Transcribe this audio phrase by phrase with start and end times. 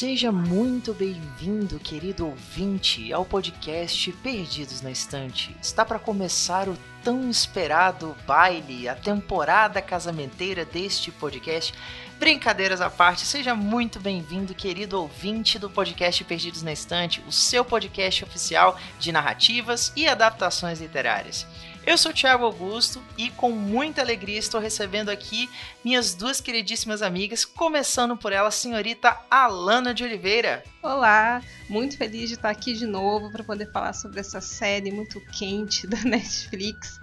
[0.00, 5.54] Seja muito bem-vindo, querido ouvinte, ao podcast Perdidos na Estante.
[5.60, 11.74] Está para começar o tão esperado baile, a temporada casamenteira deste podcast.
[12.18, 17.62] Brincadeiras à parte, seja muito bem-vindo, querido ouvinte do podcast Perdidos na Estante, o seu
[17.62, 21.46] podcast oficial de narrativas e adaptações literárias.
[21.86, 25.48] Eu sou o Thiago Augusto e com muita alegria estou recebendo aqui
[25.82, 30.62] minhas duas queridíssimas amigas, começando por ela, senhorita Alana de Oliveira.
[30.82, 35.20] Olá, muito feliz de estar aqui de novo para poder falar sobre essa série muito
[35.20, 36.98] quente da Netflix.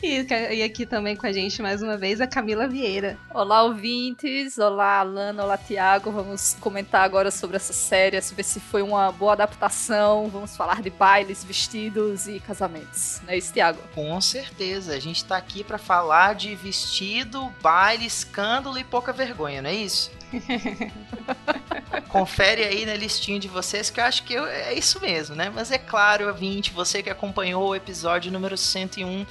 [0.00, 3.18] E, e, aqui também com a gente mais uma vez a Camila Vieira.
[3.34, 4.56] Olá, ouvintes.
[4.56, 5.42] Olá, Alana.
[5.42, 6.12] Olá, Tiago.
[6.12, 10.28] Vamos comentar agora sobre essa série, saber se foi uma boa adaptação.
[10.28, 13.20] Vamos falar de bailes, vestidos e casamentos.
[13.24, 13.80] Não é isso, Tiago?
[13.92, 14.94] Com certeza.
[14.94, 19.74] A gente está aqui para falar de vestido, baile, escândalo e pouca vergonha, não é
[19.74, 20.16] isso?
[22.08, 25.50] Confere aí na listinha de vocês que eu acho que eu, é isso mesmo, né?
[25.54, 29.26] Mas é claro, 20, você que acompanhou o episódio número 101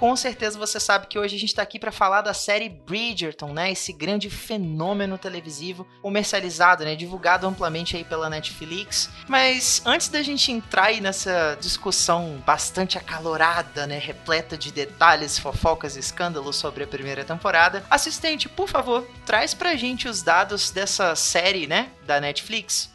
[0.00, 3.52] com certeza você sabe que hoje a gente está aqui para falar da série Bridgerton,
[3.52, 3.70] né?
[3.70, 6.96] Esse grande fenômeno televisivo comercializado, né?
[6.96, 9.10] Divulgado amplamente aí pela Netflix.
[9.28, 13.98] Mas antes da gente entrar aí nessa discussão bastante acalorada, né?
[13.98, 19.76] Repleta de detalhes, fofocas e escândalos sobre a primeira temporada, assistente, por favor, traz pra
[19.76, 21.90] gente os dados dessa série, né?
[22.06, 22.90] Da Netflix.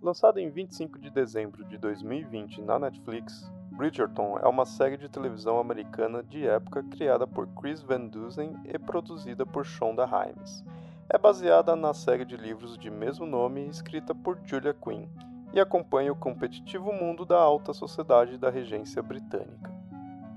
[0.00, 5.58] Lançada em 25 de dezembro de 2020 na Netflix, Bridgerton é uma série de televisão
[5.58, 10.64] americana de época criada por Chris Van Dusen e produzida por Shonda Rhimes.
[11.10, 15.08] É baseada na série de livros de mesmo nome escrita por Julia Quinn
[15.52, 19.76] e acompanha o competitivo mundo da alta sociedade da regência britânica.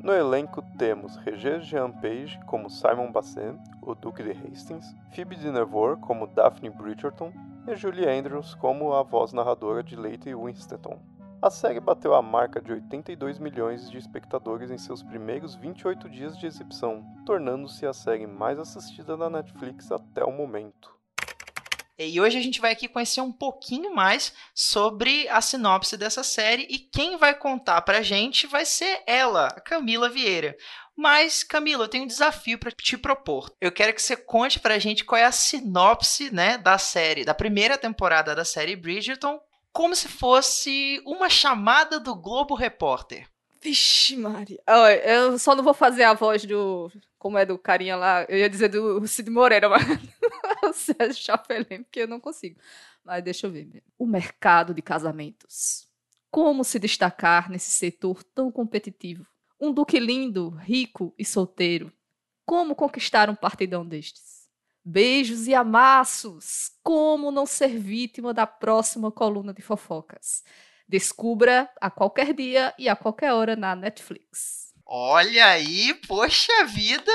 [0.04, 5.52] No elenco temos Regé Jean Page como Simon Basset, o Duque de Hastings, Phoebe de
[5.52, 7.32] Nevor como Daphne Bridgerton
[7.68, 11.00] e Julie Andrews como a voz narradora de Lady Winston.
[11.42, 16.38] A série bateu a marca de 82 milhões de espectadores em seus primeiros 28 dias
[16.38, 21.01] de exibição, tornando-se a série mais assistida na Netflix até o momento.
[22.08, 26.68] E hoje a gente vai aqui conhecer um pouquinho mais sobre a sinopse dessa série
[26.70, 30.56] e quem vai contar pra gente vai ser ela, a Camila Vieira.
[30.96, 33.52] Mas, Camila, eu tenho um desafio para te propor.
[33.60, 37.34] Eu quero que você conte pra gente qual é a sinopse, né, da série, da
[37.34, 39.40] primeira temporada da série Bridgerton,
[39.72, 43.28] como se fosse uma chamada do Globo Repórter.
[43.62, 44.60] Vixe, Maria.
[45.04, 46.92] Eu só não vou fazer a voz do.
[47.22, 48.26] Como é do carinha lá?
[48.28, 49.84] Eu ia dizer do Cid Moreira, mas.
[50.64, 52.60] o Sérgio Chapelin, porque eu não consigo.
[53.06, 53.84] Mas deixa eu ver.
[53.96, 55.88] O mercado de casamentos.
[56.32, 59.24] Como se destacar nesse setor tão competitivo?
[59.60, 61.94] Um duque lindo, rico e solteiro.
[62.44, 64.50] Como conquistar um partidão destes?
[64.84, 66.72] Beijos e amassos!
[66.82, 70.44] Como não ser vítima da próxima coluna de fofocas?
[70.88, 74.71] Descubra a qualquer dia e a qualquer hora na Netflix.
[74.94, 77.14] Olha aí, poxa vida,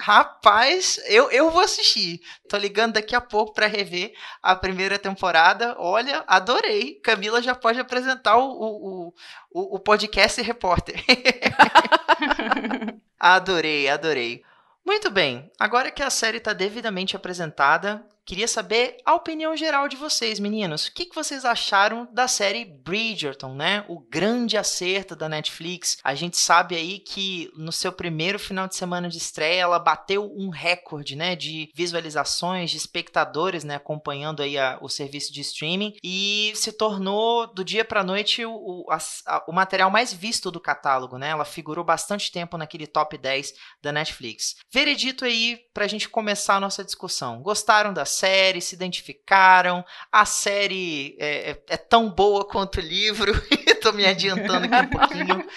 [0.00, 2.20] Rapaz, eu, eu vou assistir.
[2.48, 5.74] Tô ligando daqui a pouco para rever a primeira temporada.
[5.76, 6.94] Olha, adorei.
[7.00, 9.14] Camila já pode apresentar o, o,
[9.50, 11.04] o, o podcast repórter.
[13.18, 14.42] adorei, adorei.
[14.86, 19.96] Muito bem, agora que a série está devidamente apresentada, Queria saber a opinião geral de
[19.96, 20.84] vocês, meninos.
[20.84, 23.86] O que, vocês acharam da série Bridgerton, né?
[23.88, 25.96] O grande acerto da Netflix.
[26.04, 30.30] A gente sabe aí que no seu primeiro final de semana de estreia, ela bateu
[30.36, 31.34] um recorde, né?
[31.34, 33.76] De visualizações, de espectadores, né?
[33.76, 35.94] Acompanhando aí a, o serviço de streaming.
[36.04, 41.16] E se tornou, do dia pra noite, o, a, o material mais visto do catálogo,
[41.16, 41.30] né?
[41.30, 44.56] Ela figurou bastante tempo naquele top 10 da Netflix.
[44.70, 47.40] Veredito aí pra gente começar a nossa discussão.
[47.40, 49.84] Gostaram da série, se identificaram.
[50.12, 53.32] A série é, é, é tão boa quanto o livro.
[53.66, 55.48] Estou me adiantando aqui um pouquinho.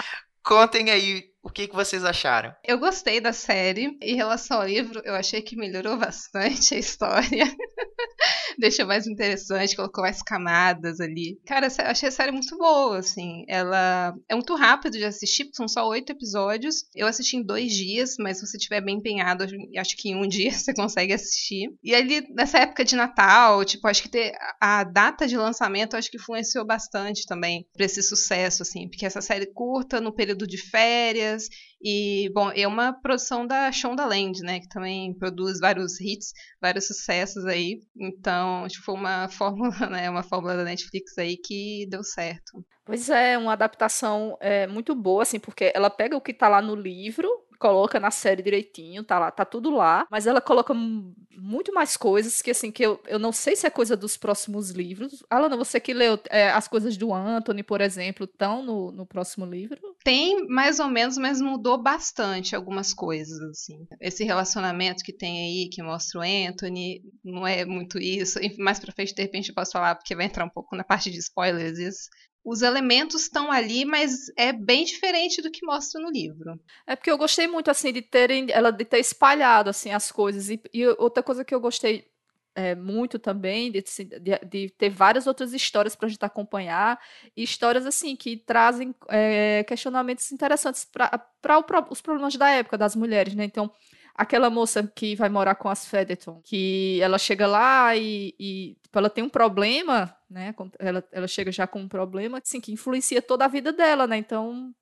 [0.43, 2.53] Contem aí o que, que vocês acharam?
[2.63, 3.97] Eu gostei da série.
[4.01, 7.45] Em relação ao livro, eu achei que melhorou bastante a história.
[8.57, 11.39] Deixou mais interessante, colocou mais camadas ali.
[11.45, 13.43] Cara, achei a série muito boa, assim.
[13.47, 16.85] Ela é muito rápido de assistir, são só oito episódios.
[16.95, 19.45] Eu assisti em dois dias, mas se você estiver bem empenhado,
[19.77, 21.69] acho que em um dia você consegue assistir.
[21.83, 26.09] E ali, nessa época de Natal, tipo, acho que ter a data de lançamento, acho
[26.09, 28.87] que influenciou bastante também pra esse sucesso, assim.
[28.87, 31.47] Porque essa série curta, no período de férias,
[31.83, 34.59] E, bom, é uma produção da Shondaland, né?
[34.59, 36.31] Que também produz vários hits,
[36.61, 37.79] vários sucessos aí.
[37.99, 40.09] Então, tipo, foi uma fórmula, né?
[40.09, 42.63] Uma fórmula da Netflix aí que deu certo.
[42.85, 46.61] Pois é, uma adaptação é, muito boa, assim, porque ela pega o que tá lá
[46.61, 47.27] no livro,
[47.61, 52.41] coloca na série direitinho, tá lá, tá tudo lá, mas ela coloca muito mais coisas
[52.41, 55.23] que assim que eu, eu não sei se é coisa dos próximos livros.
[55.29, 59.45] Alana, você que leu é, as coisas do Anthony, por exemplo, estão no, no próximo
[59.45, 59.79] livro?
[60.03, 63.85] Tem mais ou menos, mas mudou bastante algumas coisas assim.
[63.99, 68.39] Esse relacionamento que tem aí que mostra o Anthony não é muito isso.
[68.57, 71.11] Mais para frente de repente eu posso falar porque vai entrar um pouco na parte
[71.11, 72.09] de spoilers isso
[72.43, 76.59] os elementos estão ali, mas é bem diferente do que mostra no livro.
[76.87, 80.49] É porque eu gostei muito assim de terem ela de ter espalhado assim as coisas
[80.49, 82.09] e, e outra coisa que eu gostei
[82.55, 83.81] é, muito também de,
[84.19, 86.99] de, de, ter várias outras histórias para a gente acompanhar
[87.35, 93.35] e histórias assim que trazem é, questionamentos interessantes para os problemas da época das mulheres,
[93.35, 93.45] né?
[93.45, 93.71] Então
[94.13, 98.97] aquela moça que vai morar com as Fedeton, que ela chega lá e, e tipo,
[98.97, 100.55] ela tem um problema, né?
[100.79, 104.17] Ela, ela chega já com um problema assim, que influencia toda a vida dela, né?
[104.17, 104.73] Então,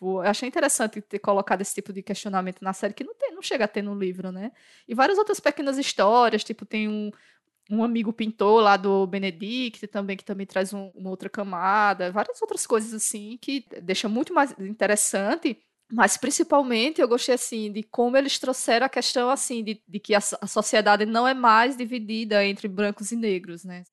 [0.00, 3.42] eu achei interessante ter colocado esse tipo de questionamento na série, que não, tem, não
[3.42, 4.52] chega a ter no livro, né?
[4.86, 7.10] E várias outras pequenas histórias, tipo, tem um,
[7.70, 12.40] um amigo pintor lá do Benedict também, que também traz um, uma outra camada, várias
[12.42, 15.58] outras coisas assim, que deixa muito mais interessante
[15.90, 20.14] mas principalmente eu gostei assim de como eles trouxeram a questão assim de, de que
[20.14, 23.84] a, a, sociedade não é mais dividida entre brancos e negros, né?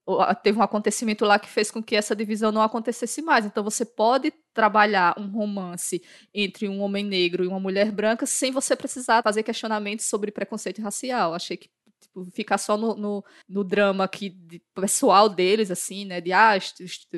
[0.44, 3.46] Teve um acontecimento lá que fez com que essa divisão não acontecesse mais.
[3.46, 6.02] Então você pode trabalhar um romance
[6.34, 10.82] entre um homem negro e uma mulher branca sem você precisar fazer questionamentos sobre preconceito
[10.82, 11.34] racial.
[11.34, 11.70] Achei que
[12.16, 16.22] tipo, ficar só no, no, no, drama aqui de, pessoal deles, assim, né?
[16.22, 16.54] De, ah,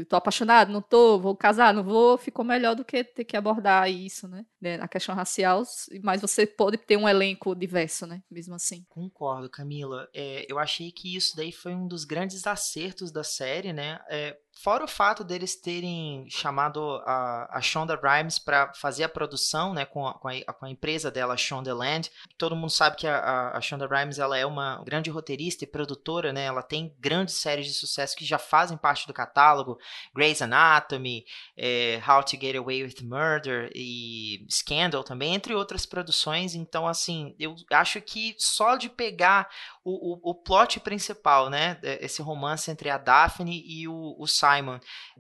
[0.10, 3.90] tô apaixonado, não tô, vou casar, não vou, ficou melhor do que ter que abordar
[3.90, 4.46] isso, né?
[4.60, 4.76] né?
[4.82, 5.64] A questão racial,
[6.04, 8.22] mas você pode ter um elenco diverso, né?
[8.30, 8.86] Mesmo assim.
[8.90, 10.08] Concordo, Camila.
[10.14, 14.00] É, eu achei que isso daí foi um dos grandes acertos da série, né?
[14.10, 19.74] É, Fora o fato deles terem chamado a, a Shonda Rhimes para fazer a produção,
[19.74, 22.12] né, com a, com a, com a empresa dela, Shonda Land.
[22.38, 26.34] Todo mundo sabe que a, a, Shonda Rhimes ela é uma grande roteirista e produtora,
[26.34, 26.46] né?
[26.46, 29.78] Ela tem grandes séries de sucesso que já fazem parte do catálogo,
[30.14, 31.24] Grey's Anatomy,
[31.56, 36.56] é, How to Get Away with Murder e Scandal também, entre outras produções.
[36.56, 39.50] Então, assim, eu acho que só de pegar
[39.88, 44.80] o, o, o plot principal, né, esse romance entre a Daphne e o, o Simon,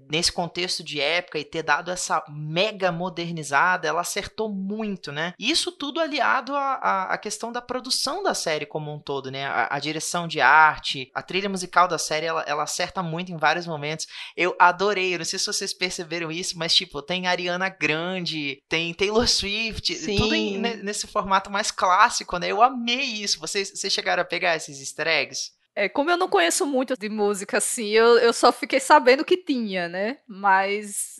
[0.09, 5.33] nesse contexto de época e ter dado essa mega modernizada, ela acertou muito, né?
[5.39, 9.45] Isso tudo aliado à, à questão da produção da série como um todo, né?
[9.45, 13.37] A, a direção de arte, a trilha musical da série, ela, ela, acerta muito em
[13.37, 14.05] vários momentos.
[14.35, 18.93] Eu adorei, eu não sei se vocês perceberam isso, mas tipo, tem Ariana Grande, tem
[18.93, 20.17] Taylor Swift, Sim.
[20.17, 22.51] tudo em, nesse formato mais clássico, né?
[22.51, 23.39] Eu amei isso.
[23.39, 25.51] Vocês, vocês chegaram a pegar esses easter eggs?
[25.75, 29.37] É, como eu não conheço muito de música assim, eu, eu só fiquei sabendo que
[29.37, 30.17] tinha, né?
[30.27, 31.17] Mas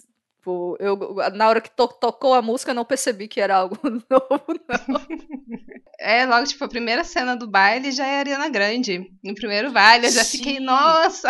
[0.48, 0.98] tipo, eu,
[1.34, 4.46] na hora que to tocou a música, eu não percebi que era algo novo,
[4.88, 5.02] não.
[6.00, 9.12] É, logo, tipo, a primeira cena do baile já é Ariana Grande.
[9.22, 10.38] No primeiro baile, eu já Sim.
[10.38, 11.30] fiquei, nossa!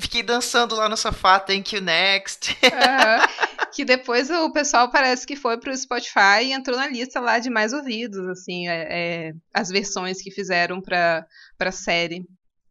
[0.00, 2.50] Fiquei dançando lá no sofá, thank you next.
[2.62, 3.66] Uhum.
[3.72, 7.50] que depois o pessoal parece que foi pro Spotify e entrou na lista lá de
[7.50, 11.26] mais ouvidos, assim, é, é, as versões que fizeram pra,
[11.58, 12.26] pra série.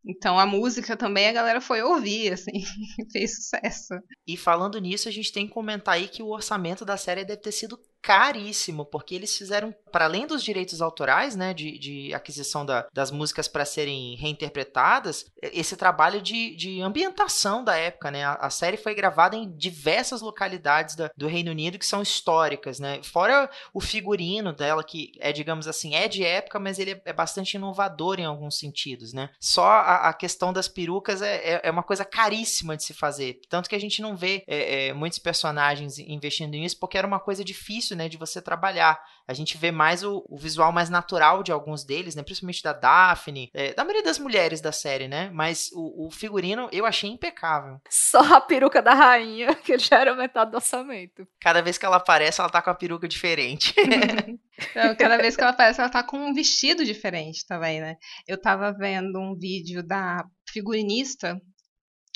[0.07, 2.51] Então a música também a galera foi ouvir, assim,
[3.11, 3.95] fez sucesso.
[4.27, 7.41] E falando nisso, a gente tem que comentar aí que o orçamento da série deve
[7.41, 12.63] ter sido caríssimo, porque eles fizeram, para além dos direitos autorais, né, de, de aquisição
[12.63, 18.23] da, das músicas para serem reinterpretadas, esse trabalho de, de ambientação da época, né?
[18.23, 22.79] A, a série foi gravada em diversas localidades da, do Reino Unido que são históricas,
[22.79, 23.01] né?
[23.01, 27.13] Fora o figurino dela, que é, digamos assim, é de época, mas ele é, é
[27.13, 29.31] bastante inovador em alguns sentidos, né?
[29.39, 33.39] Só a, a questão das perucas é, é, é, uma coisa caríssima de se fazer.
[33.49, 37.19] Tanto que a gente não vê é, é, muitos personagens investindo nisso, porque era uma
[37.19, 38.99] coisa difícil né, de você trabalhar.
[39.27, 42.73] A gente vê mais o, o visual mais natural de alguns deles, né, principalmente da
[42.73, 47.09] Daphne, é, da maioria das mulheres da série, né, mas o, o, figurino eu achei
[47.09, 47.79] impecável.
[47.89, 51.27] Só a peruca da rainha, que já era metade do orçamento.
[51.39, 53.73] Cada vez que ela aparece, ela tá com a peruca diferente.
[54.75, 57.95] Não, cada vez que ela aparece, ela tá com um vestido diferente também, né?
[58.27, 61.39] Eu tava vendo um vídeo da figurinista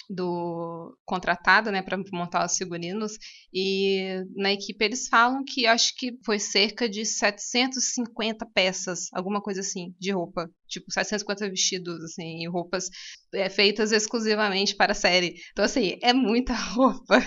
[0.09, 3.13] do contratado, né, para montar os figurinos,
[3.53, 9.59] e na equipe eles falam que acho que foi cerca de 750 peças, alguma coisa
[9.59, 12.89] assim, de roupa, tipo 750 vestidos assim, e roupas
[13.33, 15.35] é, feitas exclusivamente para a série.
[15.51, 17.19] Então assim, é muita roupa.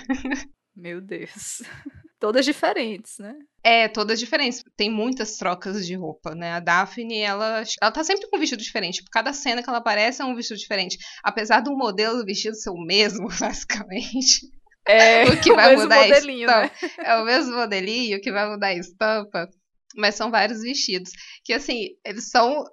[0.74, 1.62] Meu Deus.
[2.18, 3.34] Todas diferentes, né?
[3.64, 4.64] É, todas diferentes.
[4.76, 6.52] Tem muitas trocas de roupa, né?
[6.52, 8.96] A Daphne, ela, ela tá sempre com um vestido diferente.
[8.96, 10.98] Tipo, cada cena que ela aparece é um vestido diferente.
[11.22, 14.50] Apesar do modelo do vestido ser o mesmo, basicamente.
[14.86, 16.70] É, o que vai o mesmo mudar a modelinho, né?
[16.74, 17.02] estampa.
[17.02, 19.48] É o mesmo modelinho, que vai mudar a estampa.
[19.94, 21.12] Mas são vários vestidos.
[21.44, 22.64] Que, assim, eles são.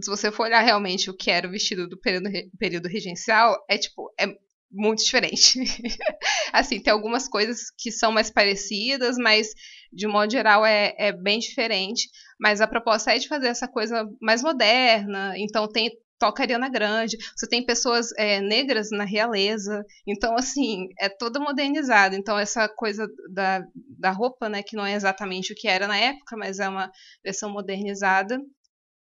[0.00, 3.76] Se você for olhar realmente o que era o vestido do período, período regencial, é
[3.76, 4.12] tipo.
[4.20, 4.26] É
[4.70, 5.58] muito diferente.
[6.52, 9.48] assim, tem algumas coisas que são mais parecidas, mas
[9.92, 12.08] de modo geral é, é bem diferente.
[12.38, 15.34] Mas a proposta é de fazer essa coisa mais moderna.
[15.36, 21.08] Então tem toca Ariana Grande, você tem pessoas é, negras na realeza, então assim, é
[21.08, 22.14] toda modernizada.
[22.14, 23.64] Então essa coisa da,
[23.98, 26.92] da roupa, né, que não é exatamente o que era na época, mas é uma
[27.24, 28.38] versão modernizada,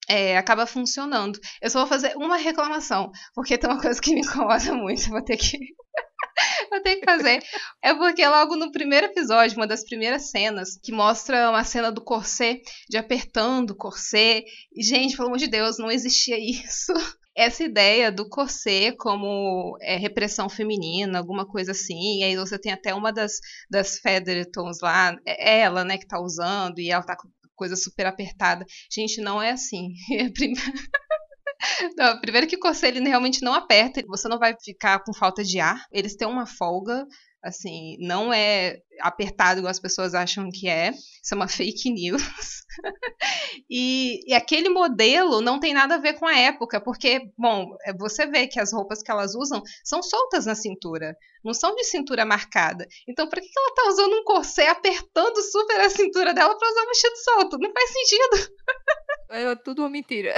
[0.08, 1.38] é, acaba funcionando.
[1.62, 5.24] Eu só vou fazer uma reclamação, porque tem uma coisa que me incomoda muito, vou
[5.24, 5.58] ter que
[6.70, 7.42] Vou ter que fazer.
[7.82, 12.02] É porque logo no primeiro episódio, uma das primeiras cenas, que mostra uma cena do
[12.02, 14.44] corset, de apertando o corset.
[14.74, 16.92] E, gente, pelo amor de Deus, não existia isso.
[17.34, 22.18] Essa ideia do corset como é, repressão feminina, alguma coisa assim.
[22.18, 26.20] E aí você tem até uma das, das Feathertons lá, é ela, né, que tá
[26.20, 28.64] usando, e ela tá com coisa super apertada.
[28.90, 29.92] Gente, não é assim.
[31.96, 35.44] Não, primeiro que o corset ele realmente não aperta, você não vai ficar com falta
[35.44, 35.84] de ar.
[35.92, 37.06] Eles têm uma folga,
[37.42, 40.90] assim, não é apertado igual as pessoas acham que é.
[40.90, 42.22] Isso é uma fake news.
[43.68, 48.26] e, e aquele modelo não tem nada a ver com a época, porque, bom, você
[48.26, 52.24] vê que as roupas que elas usam são soltas na cintura, não são de cintura
[52.24, 52.86] marcada.
[53.08, 56.82] Então, por que ela tá usando um corset apertando super a cintura dela pra usar
[56.82, 57.58] um vestido solto?
[57.58, 58.52] Não faz sentido.
[59.30, 60.34] É tudo uma mentira.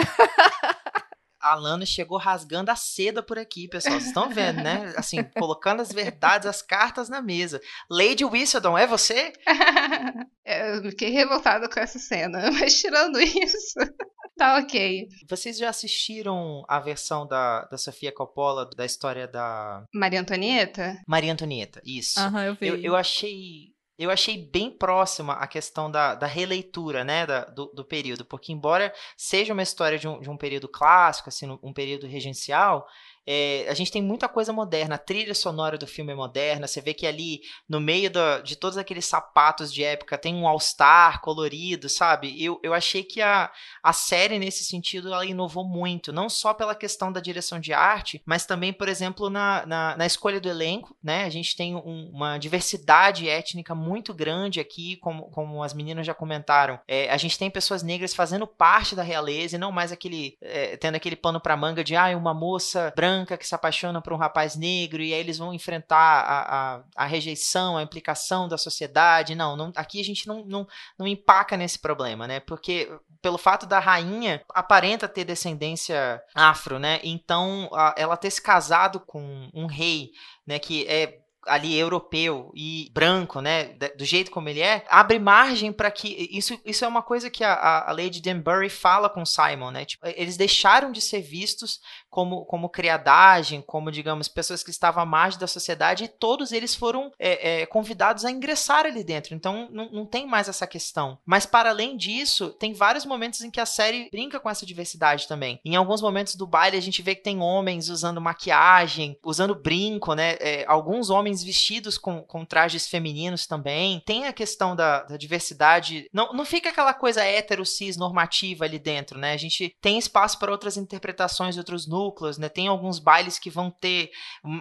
[1.43, 3.95] A Lana chegou rasgando a seda por aqui, pessoal.
[3.95, 4.93] Vocês estão vendo, né?
[4.97, 7.61] Assim, colocando as verdades, as cartas na mesa.
[7.91, 9.33] Lady Whistledown, é você?
[10.45, 13.79] Eu fiquei revoltada com essa cena, mas tirando isso,
[14.37, 15.09] tá ok.
[15.29, 21.01] Vocês já assistiram a versão da, da Sofia Coppola da história da Maria Antonieta?
[21.07, 21.81] Maria Antonieta?
[21.85, 22.19] Isso.
[22.21, 22.69] Aham, eu vi.
[22.69, 23.72] Eu, eu achei.
[24.03, 28.53] Eu achei bem próxima a questão da, da releitura, né, da- do, do período, porque
[28.53, 32.87] embora seja uma história de um, de um período clássico, assim, um período regencial,
[33.27, 36.81] é, a gente tem muita coisa moderna, a trilha sonora do filme é moderna, você
[36.81, 41.21] vê que ali, no meio da- de todos aqueles sapatos de época, tem um all-star
[41.21, 42.43] colorido, sabe?
[42.43, 43.51] Eu, eu achei que a,
[43.83, 48.21] a série, nesse sentido, ela inovou muito, não só pela questão da direção de arte,
[48.27, 51.25] mas também, por exemplo, na, na, na escolha do elenco, né?
[51.25, 56.15] A gente tem um- uma diversidade étnica muito grande aqui, como, como as meninas já
[56.15, 56.79] comentaram.
[56.89, 60.77] É, a gente tem pessoas negras fazendo parte da realeza e não mais aquele, é,
[60.77, 64.17] tendo aquele pano pra manga de, ah, uma moça branca que se apaixona por um
[64.17, 69.35] rapaz negro e aí eles vão enfrentar a, a, a rejeição, a implicação da sociedade.
[69.35, 70.67] Não, não aqui a gente não, não,
[70.99, 72.41] não empaca nesse problema, né?
[72.41, 72.89] Porque
[73.21, 76.99] pelo fato da rainha aparenta ter descendência afro, né?
[77.05, 80.11] Então, a- ela ter se casado com um rei,
[80.47, 85.73] né, que é ali europeu e branco, né, do jeito como ele é, abre margem
[85.73, 89.27] para que isso, isso é uma coisa que a, a- a Lady Danbury fala com
[89.27, 89.85] Simon, né?
[89.85, 91.81] Tipo, eles deixaram de ser vistos
[92.13, 96.75] como, como criadagem, como digamos pessoas que estavam à margem da sociedade e todos eles
[96.75, 99.35] foram é, é, convidados a ingressar ali dentro.
[99.35, 101.19] Então não, não tem mais essa questão.
[101.25, 105.27] Mas para além disso, tem vários momentos em que a série brinca com essa diversidade
[105.27, 105.59] também.
[105.65, 110.13] Em alguns momentos do baile a gente vê que tem homens usando maquiagem, usando brinco,
[110.13, 110.37] né?
[110.39, 114.03] É, alguns homens vestidos com, com trajes femininos também.
[114.05, 116.11] Tem a questão da, da diversidade.
[116.13, 119.33] Não, não fica aquela coisa hétero cis normativa ali dentro, né?
[119.33, 122.49] A gente tem espaço para outras interpretações, outros núcleos, né?
[122.49, 124.11] Tem alguns bailes que vão ter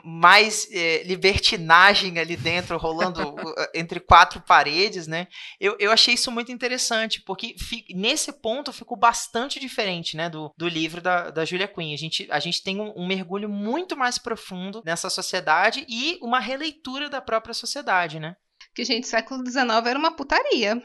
[0.03, 5.27] mais é, libertinagem ali dentro, rolando uh, entre quatro paredes, né?
[5.59, 10.53] Eu, eu achei isso muito interessante, porque fi- nesse ponto ficou bastante diferente, né, do,
[10.57, 11.93] do livro da, da Julia Quinn.
[11.93, 16.39] A gente, a gente tem um, um mergulho muito mais profundo nessa sociedade e uma
[16.39, 18.35] releitura da própria sociedade, né?
[18.75, 20.81] Que, gente, século XIX era uma putaria.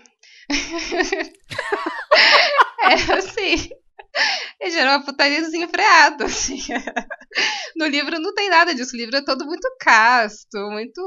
[2.81, 3.69] é assim.
[4.61, 6.59] Ele era uma putaria desenfreada, assim.
[7.77, 8.95] No livro não tem nada disso.
[8.95, 11.01] O livro é todo muito casto, muito.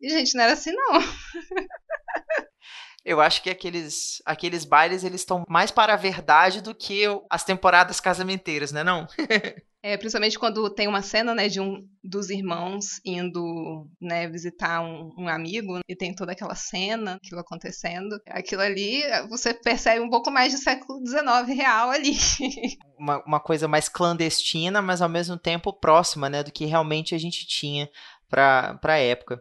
[0.00, 1.00] E, gente, não era assim, não.
[3.04, 7.42] Eu acho que aqueles, aqueles bailes eles estão mais para a verdade do que as
[7.42, 9.08] temporadas casamenteiras, né não?
[9.28, 9.60] É,
[9.98, 15.28] principalmente quando tem uma cena, né, de um dos irmãos indo, né, visitar um, um
[15.28, 18.20] amigo e tem toda aquela cena, aquilo acontecendo.
[18.28, 22.16] Aquilo ali, você percebe um pouco mais de século XIX real ali.
[22.96, 27.18] Uma, uma coisa mais clandestina, mas ao mesmo tempo próxima, né, do que realmente a
[27.18, 27.90] gente tinha
[28.30, 29.40] para a época.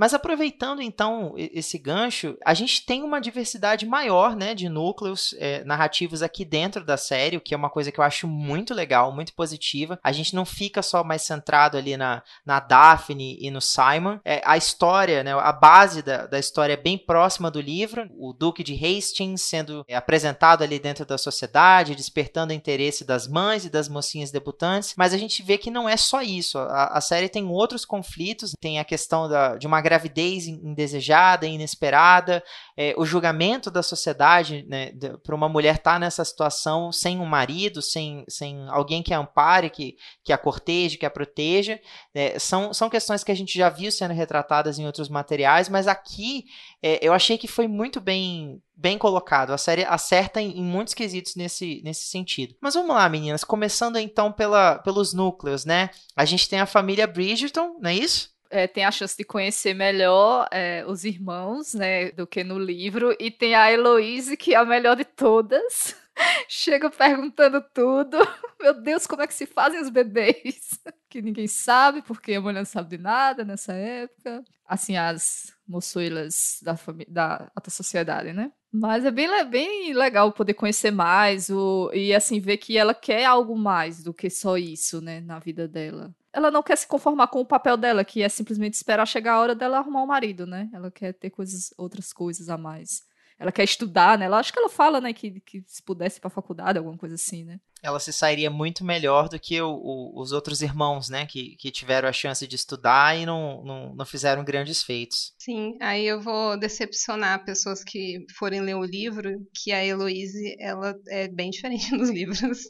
[0.00, 5.62] Mas aproveitando então esse gancho, a gente tem uma diversidade maior, né, de núcleos é,
[5.62, 9.12] narrativos aqui dentro da série, o que é uma coisa que eu acho muito legal,
[9.12, 10.00] muito positiva.
[10.02, 14.18] A gente não fica só mais centrado ali na, na Daphne e no Simon.
[14.24, 18.08] É, a história, né, a base da, da história é bem próxima do livro.
[18.18, 23.28] O Duque de Hastings sendo é, apresentado ali dentro da sociedade, despertando o interesse das
[23.28, 24.94] mães e das mocinhas debutantes.
[24.96, 26.56] Mas a gente vê que não é só isso.
[26.56, 32.42] A, a série tem outros conflitos, tem a questão da, de uma gravidez indesejada, inesperada,
[32.76, 34.92] é, o julgamento da sociedade né,
[35.24, 39.18] para uma mulher estar tá nessa situação sem um marido, sem, sem alguém que a
[39.18, 41.80] ampare, que, que a corteje, que a proteja.
[42.14, 45.88] É, são, são questões que a gente já viu sendo retratadas em outros materiais, mas
[45.88, 46.44] aqui
[46.80, 49.52] é, eu achei que foi muito bem bem colocado.
[49.52, 52.54] A série acerta em, em, muitos quesitos nesse, nesse sentido.
[52.62, 53.44] Mas vamos lá, meninas.
[53.44, 55.90] Começando então pela, pelos núcleos, né?
[56.16, 58.29] A gente tem a família Bridgerton, não é isso?
[58.50, 63.16] É, tem a chance de conhecer melhor é, os irmãos, né, do que no livro.
[63.20, 65.94] E tem a Heloise, que é a melhor de todas.
[66.48, 68.18] Chega perguntando tudo.
[68.60, 70.78] Meu Deus, como é que se fazem os bebês?
[71.10, 74.44] Que ninguém sabe, porque a mulher não sabe de nada nessa época.
[74.64, 76.78] Assim, as moçoilas da,
[77.08, 78.52] da alta sociedade, né?
[78.72, 83.24] Mas é bem, bem legal poder conhecer mais o, e assim ver que ela quer
[83.24, 86.14] algo mais do que só isso, né, na vida dela.
[86.32, 89.40] Ela não quer se conformar com o papel dela, que é simplesmente esperar chegar a
[89.40, 90.68] hora dela arrumar um marido, né?
[90.72, 93.02] Ela quer ter coisas, outras coisas a mais
[93.40, 94.26] ela quer estudar, né?
[94.26, 97.14] Ela acho que ela fala, né, que, que se pudesse ir pra faculdade, alguma coisa
[97.14, 97.58] assim, né?
[97.82, 101.24] Ela se sairia muito melhor do que o, o, os outros irmãos, né?
[101.24, 105.32] Que, que tiveram a chance de estudar e não, não, não fizeram grandes feitos.
[105.38, 110.94] Sim, aí eu vou decepcionar pessoas que forem ler o livro, que a Heloise, ela
[111.08, 112.60] é bem diferente nos livros.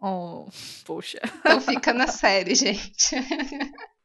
[0.00, 0.46] Oh,
[0.84, 1.18] poxa.
[1.40, 3.16] Então fica na série, gente.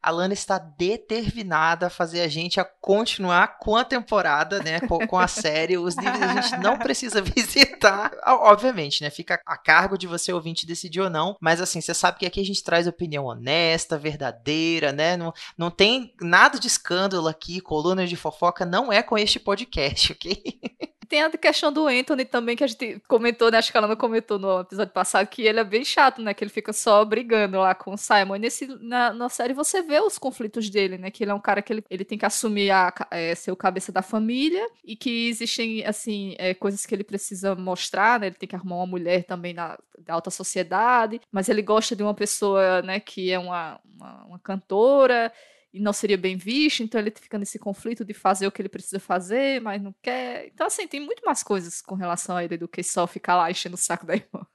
[0.02, 4.80] a Lana está determinada a fazer a gente a continuar com a temporada, né?
[4.80, 5.78] Com, a série.
[5.78, 8.12] Os livros a gente não precisa visitar.
[8.26, 9.08] Obviamente, né?
[9.08, 11.36] Fica a cargo de você ouvinte decidir ou não.
[11.40, 15.16] Mas assim, você sabe que aqui a gente traz opinião honesta, verdadeira, né?
[15.16, 20.12] Não, não tem nada de escândalo aqui, coluna de fofoca, não é com este podcast,
[20.12, 20.42] ok?
[21.08, 23.58] Tem a questão do Anthony também, que a gente comentou, né?
[23.58, 26.32] Acho que ela não comentou no episódio passado, que ele é bem chato, né?
[26.32, 28.36] Que ele fica só brigando lá com o Simon.
[28.36, 31.10] E nesse, na, na série você vê os conflitos dele, né?
[31.10, 33.56] Que ele é um cara que ele, ele tem que assumir a, é, ser o
[33.56, 38.26] cabeça da família e que existem, assim, é, coisas que ele precisa mostrar, né?
[38.26, 42.02] Ele tem que arrumar uma mulher também na, da alta sociedade, mas ele gosta de
[42.02, 43.00] uma pessoa, né?
[43.00, 45.32] Que é uma, uma, uma cantora
[45.74, 48.68] e não seria bem visto, então ele fica nesse conflito de fazer o que ele
[48.68, 50.46] precisa fazer, mas não quer.
[50.46, 53.50] Então, assim, tem muito mais coisas com relação a ele do que só ficar lá
[53.50, 54.46] enchendo o saco da irmã.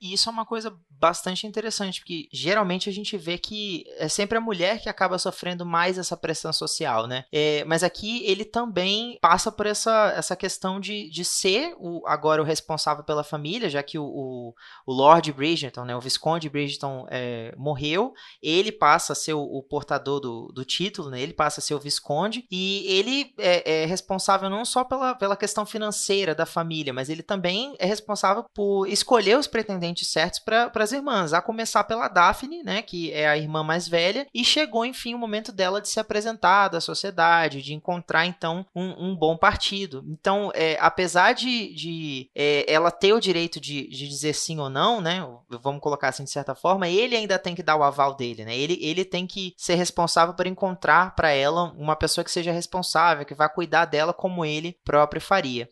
[0.00, 4.36] E isso é uma coisa bastante interessante, porque geralmente a gente vê que é sempre
[4.36, 7.24] a mulher que acaba sofrendo mais essa pressão social, né?
[7.32, 12.42] É, mas aqui ele também passa por essa, essa questão de, de ser o, agora
[12.42, 14.54] o responsável pela família, já que o, o,
[14.86, 19.62] o Lord Bridgerton, né, o Visconde Bridgerton é, morreu, ele passa a ser o, o,
[19.62, 21.20] portador do, do título, né?
[21.20, 25.36] Ele passa a ser o Visconde, e ele é, é responsável não só pela, pela
[25.36, 30.87] questão financeira da família, mas ele também é responsável por escolher os pretendentes certos para
[30.88, 34.84] as irmãs, a começar pela Daphne, né, que é a irmã mais velha, e chegou
[34.84, 39.36] enfim o momento dela de se apresentar à sociedade, de encontrar então um, um bom
[39.36, 40.04] partido.
[40.08, 44.70] Então, é, apesar de, de é, ela ter o direito de, de, dizer sim ou
[44.70, 45.26] não, né,
[45.62, 48.56] vamos colocar assim de certa forma, ele ainda tem que dar o aval dele, né,
[48.56, 53.26] ele, ele tem que ser responsável por encontrar para ela uma pessoa que seja responsável,
[53.26, 55.68] que vai cuidar dela como ele próprio faria.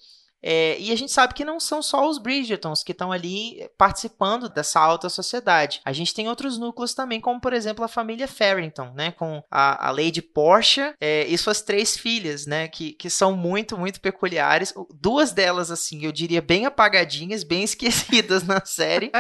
[0.48, 4.48] É, e a gente sabe que não são só os Bridgertons que estão ali participando
[4.48, 5.80] dessa alta sociedade.
[5.84, 9.10] A gente tem outros núcleos também, como por exemplo a família Farrington, né?
[9.10, 12.68] Com a, a Lady Portia é, e suas três filhas, né?
[12.68, 14.72] Que, que são muito, muito peculiares.
[14.94, 19.10] Duas delas, assim, eu diria bem apagadinhas, bem esquecidas na série,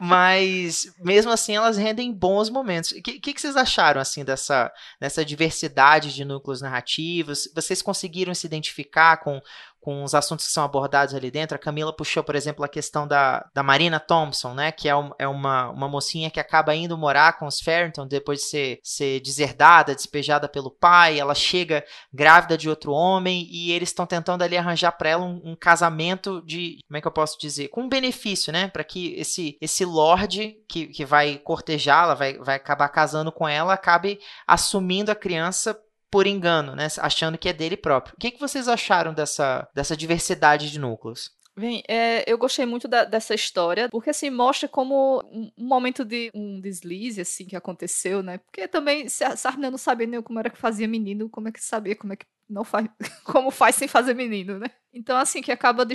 [0.00, 2.92] mas mesmo assim elas rendem bons momentos.
[2.92, 7.50] O que, que, que vocês acharam, assim, dessa, dessa diversidade de núcleos narrativos?
[7.54, 9.42] Vocês conseguiram se identificar com
[9.80, 11.56] com os assuntos que são abordados ali dentro.
[11.56, 14.70] A Camila puxou, por exemplo, a questão da, da Marina Thompson, né?
[14.70, 18.40] Que é, um, é uma, uma mocinha que acaba indo morar com os Farrington depois
[18.40, 21.18] de ser, ser deserdada, despejada pelo pai.
[21.18, 25.40] Ela chega grávida de outro homem e eles estão tentando ali arranjar para ela um,
[25.44, 27.68] um, casamento de, como é que eu posso dizer?
[27.68, 28.68] Com um benefício, né?
[28.68, 33.72] Para que esse, esse lord que, que vai cortejá-la, vai, vai acabar casando com ela,
[33.72, 35.78] acabe assumindo a criança
[36.10, 36.88] por engano, né?
[36.98, 38.14] Achando que é dele próprio.
[38.16, 41.30] O que, que vocês acharam dessa, dessa diversidade de núcleos?
[41.56, 46.04] Bem, é, eu gostei muito da, dessa história, porque assim, mostra como um, um, momento
[46.04, 48.38] de um deslize, assim, que aconteceu, né?
[48.38, 51.52] Porque também, se a, se não sabia nem como era que fazia menino, como é
[51.52, 52.88] que sabia como é que não faz,
[53.24, 54.68] como faz sem fazer menino, né?
[54.92, 55.86] Então, assim, que acaba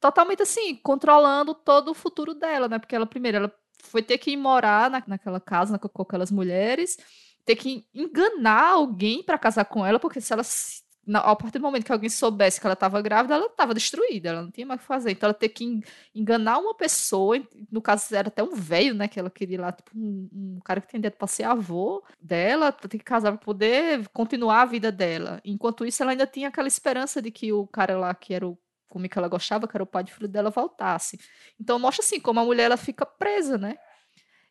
[0.00, 2.78] totalmente assim, controlando todo o futuro dela, né?
[2.78, 6.96] Porque ela, primeiro, ela foi ter que ir morar na, naquela casa com aquelas mulheres,
[7.44, 10.42] ter que enganar alguém para casar com ela, porque se ela
[11.12, 14.42] a partir do momento que alguém soubesse que ela estava grávida, ela estava destruída, ela
[14.42, 15.10] não tinha mais o que fazer.
[15.10, 15.80] Então ela ter que
[16.14, 17.36] enganar uma pessoa,
[17.70, 20.80] no caso era até um velho, né, que ela queria lá, tipo um, um cara
[20.80, 25.40] que tinha para ser avô dela, ter que casar para poder continuar a vida dela.
[25.44, 28.58] Enquanto isso, ela ainda tinha aquela esperança de que o cara lá que era o
[28.88, 31.18] como que ela gostava, que era o pai de filho dela, voltasse.
[31.58, 33.76] Então mostra assim como a mulher ela fica presa, né?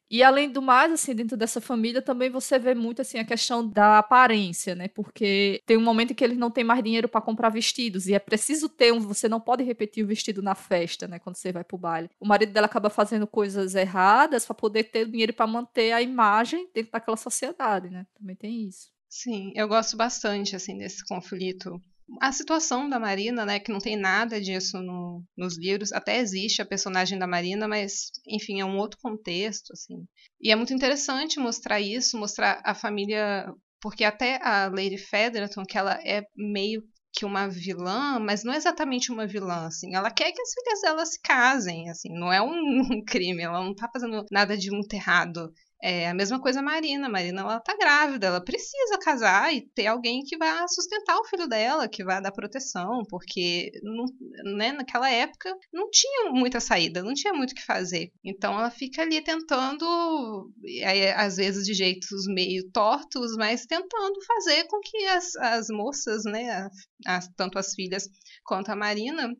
[0.09, 3.67] E além do mais, assim, dentro dessa família também você vê muito assim a questão
[3.67, 4.87] da aparência, né?
[4.87, 8.13] Porque tem um momento em que eles não têm mais dinheiro para comprar vestidos e
[8.13, 11.51] é preciso ter um, você não pode repetir o vestido na festa, né, quando você
[11.51, 12.09] vai pro baile.
[12.19, 16.69] O marido dela acaba fazendo coisas erradas para poder ter dinheiro para manter a imagem
[16.73, 18.05] dentro daquela sociedade, né?
[18.17, 18.91] Também tem isso.
[19.09, 21.81] Sim, eu gosto bastante assim desse conflito
[22.21, 26.61] a situação da Marina, né, que não tem nada disso no, nos livros, até existe
[26.61, 30.05] a personagem da Marina, mas enfim, é um outro contexto, assim.
[30.41, 35.77] E é muito interessante mostrar isso, mostrar a família, porque até a Lady Featherton, que
[35.77, 39.95] ela é meio que uma vilã, mas não é exatamente uma vilã, assim.
[39.95, 42.09] Ela quer que as filhas dela se casem, assim.
[42.11, 45.53] Não é um, crime, ela não tá fazendo nada de muito errado.
[45.85, 47.07] É a mesma coisa a Marina.
[47.07, 51.25] A Marina, ela tá grávida, ela precisa casar e ter alguém que vá sustentar o
[51.25, 54.05] filho dela, que vá dar proteção, porque não,
[54.55, 58.13] né, naquela época não tinha muita saída, não tinha muito o que fazer.
[58.23, 60.49] Então ela fica ali tentando,
[60.85, 66.23] aí, às vezes de jeitos meio tortos, mas tentando fazer com que as, as moças,
[66.23, 66.65] né,
[67.05, 68.07] as, tanto as filhas
[68.45, 69.35] quanto a Marina,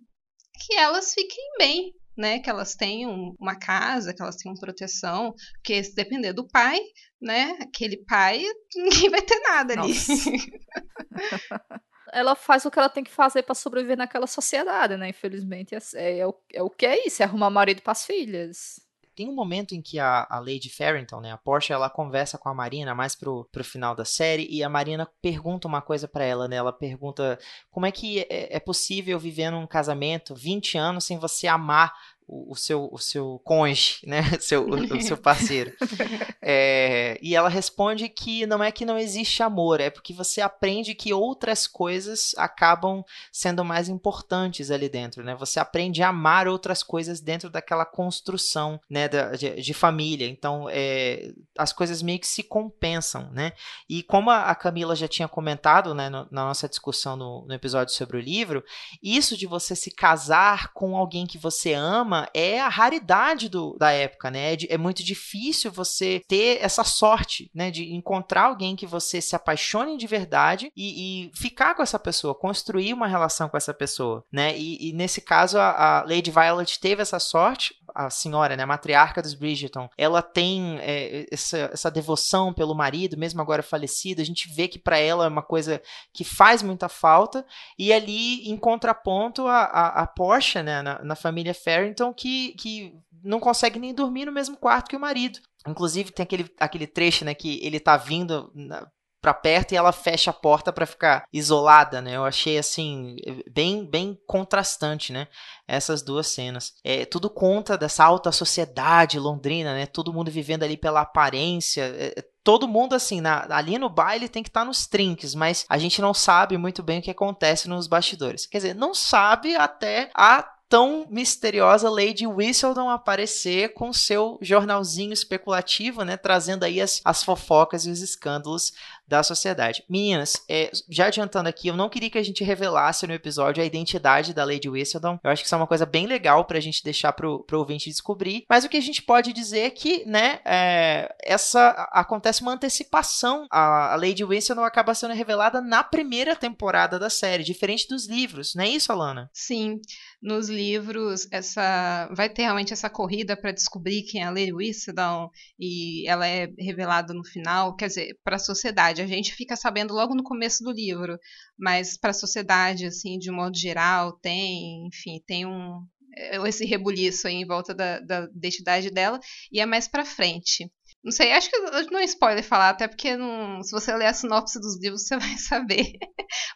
[0.67, 5.83] que elas fiquem bem, né, que elas tenham uma casa, que elas tenham proteção, porque
[5.83, 6.79] se depender do pai,
[7.21, 8.43] né, aquele pai,
[8.75, 9.93] ninguém vai ter nada ali.
[12.13, 15.09] ela faz o que ela tem que fazer para sobreviver naquela sociedade, né?
[15.09, 18.79] Infelizmente, é, é, o, é o que é isso, é arrumar marido para as filhas
[19.15, 22.49] tem um momento em que a, a Lady Farrington, né, a Porsche, ela conversa com
[22.49, 26.23] a Marina mais pro, pro final da série e a Marina pergunta uma coisa para
[26.23, 26.55] ela, né?
[26.55, 27.37] Ela pergunta
[27.69, 31.93] como é que é, é possível viver num casamento 20 anos sem você amar
[32.27, 34.21] o, seu, o seu cônjuge, né?
[34.39, 35.73] seu, o, o seu parceiro.
[36.45, 40.93] É, e ela responde que não é que não existe amor, é porque você aprende
[40.93, 45.35] que outras coisas acabam sendo mais importantes ali dentro, né?
[45.35, 49.07] Você aprende a amar outras coisas dentro daquela construção, né?
[49.07, 50.27] De, de família.
[50.27, 53.53] Então, é, as coisas meio que se compensam, né?
[53.87, 57.93] E como a Camila já tinha comentado, né, no, na nossa discussão no, no episódio
[57.93, 58.65] sobre o livro,
[59.01, 63.91] isso de você se casar com alguém que você ama é a raridade do, da
[63.91, 64.53] época, né?
[64.53, 67.71] É, é, muito difícil você ter essa sorte, né?
[67.71, 72.35] De encontrar alguém que você se apaixone de verdade e, e ficar com essa pessoa,
[72.35, 74.57] construir uma relação com essa pessoa, né?
[74.57, 78.63] E, e nesse caso, a, a, Lady Violet teve essa sorte, a senhora, né?
[78.63, 84.21] A matriarca dos Bridgerton, ela tem é, essa, essa devoção pelo marido, mesmo agora falecido.
[84.21, 85.81] A gente vê que para ela é uma coisa
[86.13, 87.45] que faz muita falta.
[87.77, 90.81] E ali, em contraponto, a, a, a Porsche, né?
[90.81, 94.99] Na, na família Farrington, que, que não consegue nem dormir no mesmo quarto que o
[94.99, 95.39] marido.
[95.67, 98.85] Inclusive, tem aquele, aquele trecho, né, que ele tá vindo na,
[99.23, 102.17] pra perto e ela fecha a porta para ficar isolada, né?
[102.17, 103.15] Eu achei, assim,
[103.49, 105.29] bem, bem contrastante, né?
[105.65, 106.73] Essas duas cenas.
[106.83, 109.85] É tudo conta dessa alta sociedade londrina, né?
[109.85, 111.83] Todo mundo vivendo ali pela aparência.
[111.83, 115.33] É, é todo mundo, assim, na, ali no baile tem que estar tá nos trinques,
[115.33, 118.45] mas a gente não sabe muito bem o que acontece nos bastidores.
[118.45, 126.03] Quer dizer, não sabe até a tão misteriosa Lady Whistledown aparecer com seu jornalzinho especulativo,
[126.03, 128.73] né, trazendo aí as, as fofocas e os escândalos
[129.07, 129.83] da sociedade.
[129.89, 133.65] Meninas, é, já adiantando aqui, eu não queria que a gente revelasse no episódio a
[133.65, 135.19] identidade da Lady Whistledown.
[135.23, 137.89] Eu acho que isso é uma coisa bem legal pra gente deixar pro, pro ouvinte
[137.89, 138.45] descobrir.
[138.49, 143.47] Mas o que a gente pode dizer é que, né, é, essa acontece uma antecipação.
[143.51, 148.53] A, a Lady Whistledown acaba sendo revelada na primeira temporada da série, diferente dos livros,
[148.55, 149.29] não é isso, Alana?
[149.33, 149.79] Sim.
[150.21, 155.29] Nos livros, essa vai ter realmente essa corrida para descobrir quem é a Lady Whistledown
[155.59, 158.92] e ela é revelada no final, quer dizer, para a sociedade.
[159.01, 161.17] A gente fica sabendo logo no começo do livro,
[161.57, 166.65] mas para a sociedade, assim, de um modo geral, tem, enfim, tem um é, esse
[166.65, 169.19] rebuliço aí em volta da, da identidade dela
[169.51, 170.71] e é mais para frente.
[171.03, 171.59] Não sei, acho que
[171.91, 175.17] não é spoiler falar, até porque não, se você ler a sinopse dos livros, você
[175.17, 175.97] vai saber.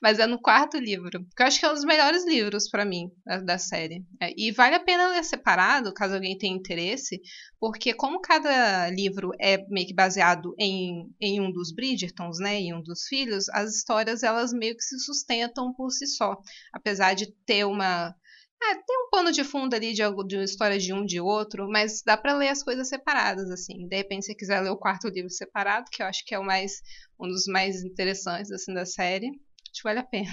[0.02, 1.26] Mas é no quarto livro.
[1.36, 4.06] Que eu acho que é um dos melhores livros para mim da, da série.
[4.22, 7.20] É, e vale a pena ler separado, caso alguém tenha interesse,
[7.60, 12.74] porque como cada livro é meio que baseado em, em um dos Bridgertons, né, em
[12.74, 16.38] um dos filhos, as histórias elas meio que se sustentam por si só,
[16.72, 18.16] apesar de ter uma
[18.62, 21.68] é, tem um pano de fundo ali de, de uma história de um de outro,
[21.70, 23.88] mas dá para ler as coisas separadas, assim.
[23.88, 26.40] De repente, se você quiser ler o quarto livro separado, que eu acho que é
[26.40, 26.82] o mais
[27.20, 30.32] um dos mais interessantes assim da série, acho que vale a pena.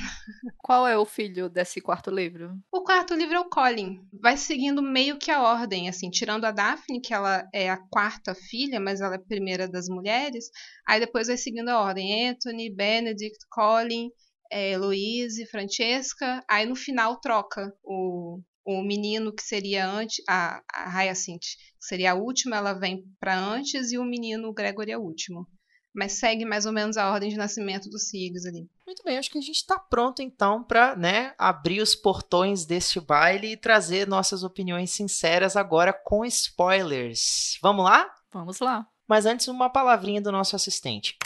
[0.59, 2.59] Qual é o filho desse quarto livro?
[2.73, 4.01] O quarto livro é o Colin.
[4.13, 8.35] Vai seguindo meio que a ordem, assim, tirando a Daphne, que ela é a quarta
[8.35, 10.51] filha, mas ela é a primeira das mulheres.
[10.89, 14.11] Aí depois vai seguindo a ordem: Anthony, Benedict, Colin
[14.55, 20.89] é, Heloise, Francesca, aí no final troca o, o menino que seria antes, a, a
[20.91, 24.97] Hyacinth, que seria a última, ela vem para antes e o menino o Gregory é
[24.97, 25.45] o último.
[25.93, 28.69] Mas segue mais ou menos a ordem de nascimento dos Sirius ali.
[28.87, 33.01] Muito bem, acho que a gente está pronto então para né, abrir os portões deste
[33.01, 37.59] baile e trazer nossas opiniões sinceras agora com spoilers.
[37.61, 38.09] Vamos lá?
[38.33, 38.87] Vamos lá.
[39.07, 41.17] Mas antes, uma palavrinha do nosso assistente.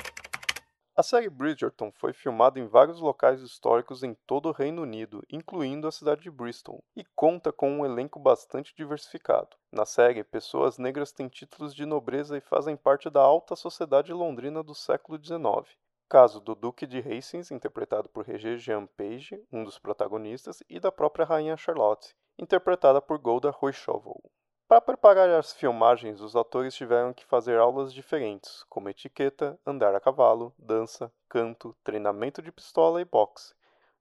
[0.98, 5.87] A série Bridgerton foi filmada em vários locais históricos em todo o Reino Unido, incluindo
[5.87, 9.56] a cidade de Bristol, e conta com um elenco bastante diversificado.
[9.70, 14.61] Na série, pessoas negras têm títulos de nobreza e fazem parte da alta sociedade londrina
[14.61, 15.72] do século XIX.
[16.08, 20.90] Caso do Duque de Hastings, interpretado por Regé Jean Page, um dos protagonistas, e da
[20.90, 24.20] própria Rainha Charlotte, interpretada por Golda Royshovel.
[24.68, 30.00] Para preparar as filmagens, os atores tiveram que fazer aulas diferentes, como etiqueta, andar a
[30.00, 33.54] cavalo, dança, canto, treinamento de pistola e boxe.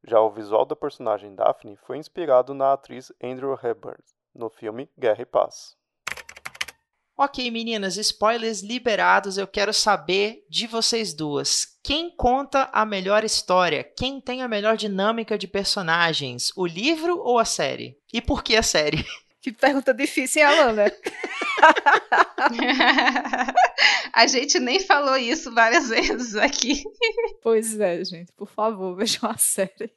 [0.04, 3.98] Já o visual da personagem Daphne foi inspirado na atriz Andrew Hepburn,
[4.36, 5.78] no filme Guerra e Paz.
[7.18, 9.38] Ok, meninas, spoilers liberados.
[9.38, 11.80] Eu quero saber de vocês duas.
[11.82, 13.86] Quem conta a melhor história?
[13.86, 16.52] Quem tem a melhor dinâmica de personagens?
[16.58, 17.98] O livro ou a série?
[18.12, 19.06] E por que a série?
[19.42, 20.92] Que pergunta difícil, hein, Alana?
[24.14, 26.84] a gente nem falou isso várias vezes aqui.
[27.42, 28.32] Pois é, gente.
[28.34, 29.92] Por favor, vejam a série.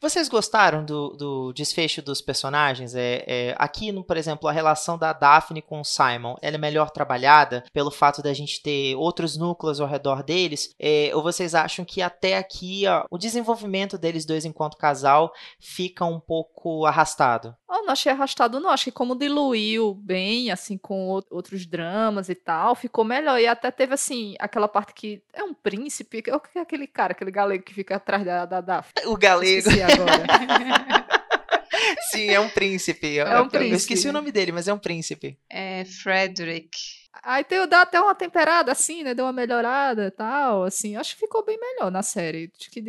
[0.00, 2.94] Vocês gostaram do, do desfecho dos personagens?
[2.94, 6.58] É, é, aqui, no, por exemplo, a relação da Daphne com o Simon, ela é
[6.58, 10.74] melhor trabalhada pelo fato da gente ter outros núcleos ao redor deles?
[10.78, 16.04] É, ou vocês acham que até aqui ó, o desenvolvimento deles dois enquanto casal fica
[16.04, 17.54] um pouco arrastado?
[17.74, 18.70] Eu não achei arrastado, não.
[18.70, 23.40] Acho que como diluiu bem, assim, com outros dramas e tal, ficou melhor.
[23.40, 26.22] E até teve, assim, aquela parte que é um príncipe.
[26.32, 28.92] O que é aquele cara, aquele galego que fica atrás da, da Daphne?
[29.06, 29.68] O galego.
[29.74, 30.24] Esqueci agora.
[32.10, 33.18] Sim, é um príncipe.
[33.18, 33.72] É um eu, príncipe.
[33.72, 35.38] Eu esqueci o nome dele, mas é um príncipe.
[35.50, 36.70] É Frederick.
[37.22, 39.14] Aí tem, dá até uma temperada, assim, né?
[39.14, 40.96] Deu uma melhorada e tal, assim.
[40.96, 42.52] Acho que ficou bem melhor na série.
[42.58, 42.82] Acho que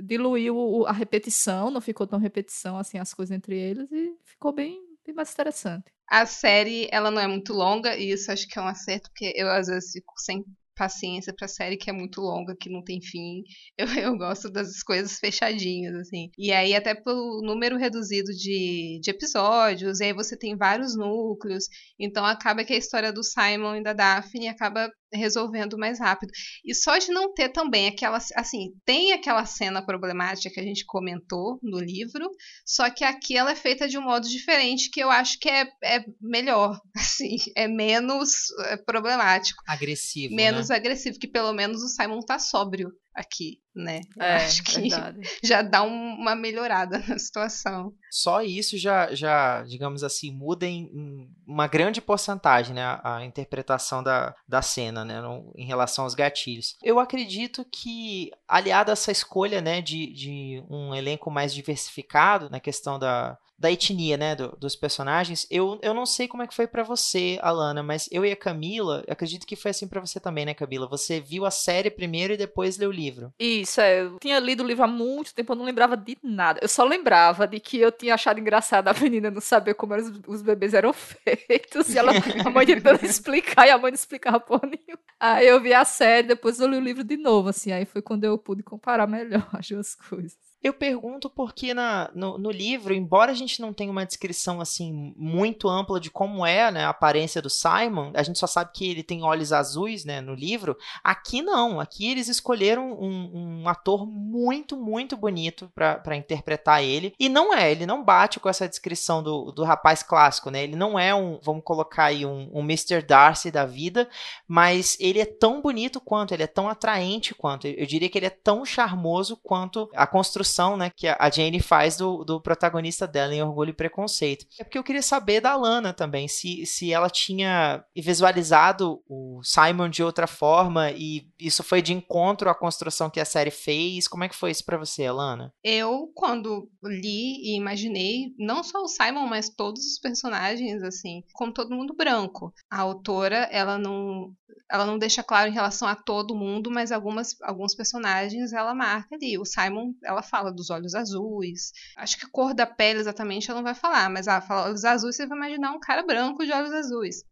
[0.00, 3.90] diluiu a repetição, não ficou tão repetição, assim, as coisas entre eles.
[3.92, 5.84] E ficou bem, bem mais interessante.
[6.08, 9.32] A série, ela não é muito longa, e isso acho que é um acerto, porque
[9.36, 10.44] eu às vezes fico sem
[10.76, 13.42] paciência pra série que é muito longa, que não tem fim.
[13.78, 16.30] Eu, eu gosto das coisas fechadinhas, assim.
[16.38, 21.64] E aí, até pelo número reduzido de, de episódios, e aí você tem vários núcleos,
[21.98, 26.30] então acaba que a história do Simon e da Daphne acaba resolvendo mais rápido.
[26.64, 28.18] E só de não ter também aquela.
[28.34, 32.30] Assim, tem aquela cena problemática que a gente comentou no livro,
[32.64, 35.68] só que aqui ela é feita de um modo diferente que eu acho que é,
[35.82, 36.78] é melhor.
[36.96, 39.62] Assim, é menos é problemático.
[39.66, 40.34] Agressivo.
[40.34, 44.00] Menos agressivo, que pelo menos o Simon tá sóbrio aqui, né?
[44.16, 45.20] Eu É, acho que verdade.
[45.42, 47.92] já dá um- uma melhorada na situação.
[48.10, 52.82] Só isso já, já digamos assim, muda em, em uma grande porcentagem, né?
[52.82, 55.20] A, a interpretação da, da cena, né?
[55.20, 56.76] no- em relação aos gatilhos.
[56.82, 59.80] Eu acredito que, aliado a essa escolha, né?
[59.80, 64.34] De, de um elenco mais diversificado na questão da, da etnia, né?
[64.36, 68.08] do- dos personagens, eu, eu não sei como é que foi pra você, Alana, mas
[68.12, 70.86] eu e a Camila, acredito que foi assim pra você também, né, Camila?
[70.88, 73.32] Você viu a série primeiro e depois leu o livro.
[73.38, 74.02] Isso, é.
[74.02, 76.60] Eu tinha lido o livro há muito tempo, eu não lembrava de nada.
[76.62, 80.10] Eu só lembrava de que eu tinha achado engraçado a menina não saber como os,
[80.26, 81.88] os bebês eram feitos.
[81.94, 82.12] E ela,
[82.44, 84.98] a mãe tentando explicar, e a mãe não explicava porra nenhuma.
[85.18, 87.72] Aí eu vi a série, depois eu li o livro de novo, assim.
[87.72, 90.36] Aí foi quando eu pude comparar melhor as duas coisas.
[90.66, 95.14] Eu pergunto porque na, no, no, livro, embora a gente não tenha uma descrição assim
[95.16, 98.90] muito ampla de como é né, a aparência do Simon, a gente só sabe que
[98.90, 100.76] ele tem olhos azuis né, no livro.
[101.04, 107.14] Aqui não, aqui eles escolheram um, um ator muito, muito bonito para interpretar ele.
[107.16, 110.64] E não é, ele não bate com essa descrição do, do rapaz clássico, né?
[110.64, 113.02] Ele não é um, vamos colocar aí, um, um Mr.
[113.02, 114.08] Darcy da vida,
[114.48, 117.68] mas ele é tão bonito quanto, ele é tão atraente quanto.
[117.68, 121.96] Eu diria que ele é tão charmoso quanto a construção né, que a Jane faz
[121.96, 124.46] do, do protagonista dela em Orgulho e Preconceito.
[124.58, 129.88] É porque eu queria saber da Lana também, se, se ela tinha visualizado o Simon
[129.88, 134.08] de outra forma e isso foi de encontro à construção que a série fez.
[134.08, 135.52] Como é que foi isso para você, Alana?
[135.62, 141.52] Eu, quando li e imaginei, não só o Simon, mas todos os personagens, assim, como
[141.52, 142.52] todo mundo branco.
[142.70, 144.32] A autora, ela não
[144.70, 149.14] ela não deixa claro em relação a todo mundo, mas algumas, alguns personagens ela marca
[149.14, 149.38] ali.
[149.38, 151.72] O Simon, ela fala dos olhos azuis.
[151.96, 155.16] Acho que cor da pele exatamente ela não vai falar, mas ela fala olhos azuis,
[155.16, 157.24] você vai imaginar um cara branco de olhos azuis.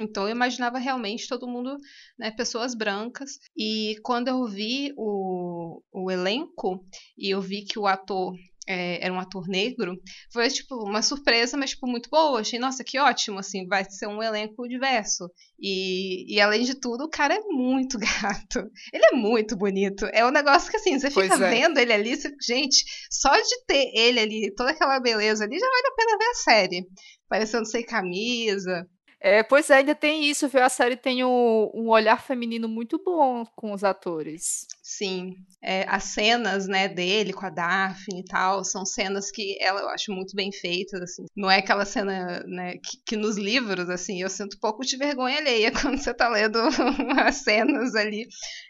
[0.00, 1.76] Então eu imaginava realmente todo mundo,
[2.18, 3.38] né, pessoas brancas.
[3.56, 6.84] E quando eu vi o, o elenco
[7.16, 8.34] e eu vi que o ator
[8.66, 9.96] é, era um ator negro,
[10.32, 12.40] foi tipo uma surpresa, mas tipo muito boa.
[12.40, 15.30] Achei, nossa, que ótimo, assim, vai ser um elenco diverso.
[15.58, 18.70] E, e além de tudo, o cara é muito gato.
[18.92, 20.06] Ele é muito bonito.
[20.12, 21.50] É um negócio que assim, você fica é.
[21.50, 25.66] vendo ele ali, você, gente, só de ter ele ali, toda aquela beleza ali, já
[25.66, 26.86] vale a pena ver a série.
[27.28, 28.86] Parecendo sem camisa,
[29.24, 30.64] é, pois é, ainda tem isso, viu?
[30.64, 34.66] A série tem um, um olhar feminino muito bom com os atores.
[34.82, 39.80] Sim, é, as cenas, né, dele com a Daphne e tal, são cenas que ela
[39.80, 41.24] eu acho muito bem feitas, assim.
[41.36, 44.96] Não é aquela cena, né, que, que nos livros, assim, eu sinto um pouco de
[44.96, 46.58] vergonha alheia quando você tá lendo
[47.24, 48.26] as cenas ali,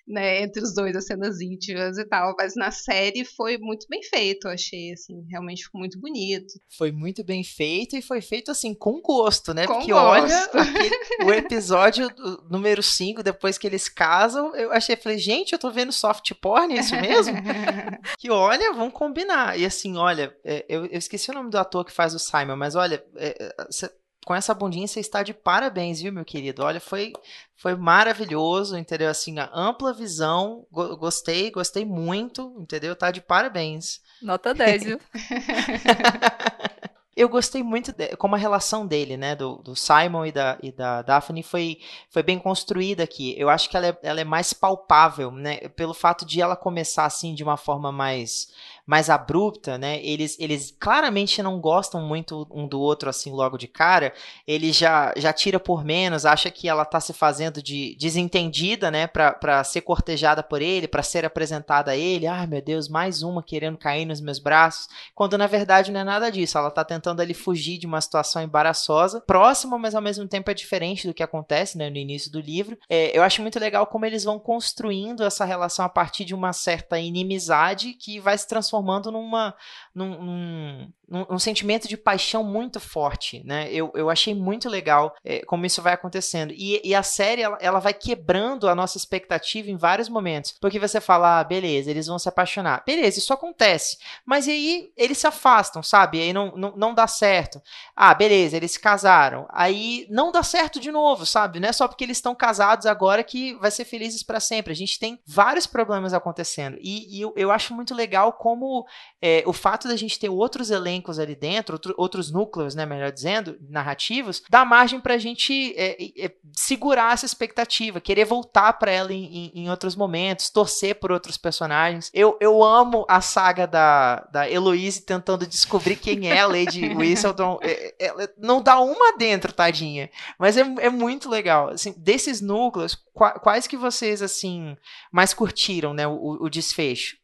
[0.06, 4.02] né, entre os dois, as cenas íntimas e tal, mas na série foi muito bem
[4.02, 6.52] feito, eu achei, assim, realmente ficou muito bonito.
[6.76, 10.58] Foi muito bem feito e foi feito, assim, com gosto, né, com porque gosto.
[10.58, 12.06] olha, o episódio
[12.50, 16.74] número 5, depois que eles casam, eu achei, falei, gente, eu tô vendo soft porn,
[16.74, 17.34] é isso mesmo?
[18.18, 19.58] que olha, vamos combinar.
[19.58, 22.56] E assim, olha, é, eu, eu, esqueci o nome do ator que faz o Simon,
[22.56, 23.88] mas olha, é, cê,
[24.24, 26.62] com essa bundinha você está de parabéns, viu, meu querido?
[26.62, 27.12] Olha, foi,
[27.56, 29.08] foi maravilhoso, entendeu?
[29.08, 32.94] Assim, a ampla visão, go gostei, gostei muito, entendeu?
[32.94, 34.00] Tá de parabéns.
[34.20, 35.00] Nota 10, viu?
[37.14, 40.72] Eu gostei muito de, como a relação dele, né, do, do Simon e da, e
[40.72, 43.34] da Daphne foi, foi bem construída aqui.
[43.38, 47.04] Eu acho que ela é, ela é mais palpável, né, pelo fato de ela começar
[47.04, 48.48] assim de uma forma mais
[48.92, 50.04] mais abrupta, né?
[50.04, 54.12] Eles, eles claramente não gostam muito um do outro assim logo de cara.
[54.46, 59.06] Ele já, já tira por menos, acha que ela tá se fazendo de desentendida, né?
[59.06, 62.26] Pra, pra ser cortejada por ele, para ser apresentada a ele.
[62.26, 64.88] Ai, meu Deus, mais uma querendo cair nos meus braços.
[65.14, 66.58] Quando na verdade não é nada disso.
[66.58, 70.54] Ela tá tentando ali fugir de uma situação embaraçosa, próxima, mas ao mesmo tempo é
[70.54, 72.76] diferente do que acontece né, no início do livro.
[72.90, 76.52] É, eu acho muito legal como eles vão construindo essa relação a partir de uma
[76.52, 79.54] certa inimizade que vai se transformando transformando numa,
[79.94, 83.70] num, num, num, sentimento de paixão muito forte, né?
[83.70, 86.52] Eu, eu achei muito legal é, como isso vai acontecendo.
[86.56, 90.52] E, e a série, ela, ela, vai quebrando a nossa expectativa em vários momentos.
[90.60, 92.82] Porque você fala, ah, beleza, eles vão se apaixonar.
[92.86, 93.98] Beleza, isso acontece.
[94.24, 96.20] Mas aí eles se afastam, sabe?
[96.20, 97.60] Aí não, não, não dá certo.
[97.94, 99.46] Ah, beleza, eles se casaram.
[99.50, 101.60] Aí não dá certo de novo, sabe?
[101.60, 104.72] Não é só porque eles estão casados agora que vai ser felizes para sempre.
[104.72, 106.78] A gente tem vários problemas acontecendo.
[106.80, 108.86] E, e eu, eu acho muito legal como
[109.20, 113.12] é, o fato da gente ter outros elencos ali dentro, outro, outros núcleos, né, melhor
[113.12, 119.12] dizendo, narrativos, dá margem pra gente é, é, segurar essa expectativa, querer voltar para ela
[119.12, 122.10] em, em, em, outros momentos, torcer por outros personagens.
[122.12, 127.58] Eu, eu amo a saga da, da Heloise tentando descobrir quem é a Lady Whistledown.
[127.62, 130.10] É, é, não dá uma dentro, tadinha.
[130.38, 131.68] Mas é, é muito legal.
[131.68, 134.76] Assim, desses núcleos, quais que vocês, assim,
[135.10, 137.21] mais curtiram, né, o, o desfecho?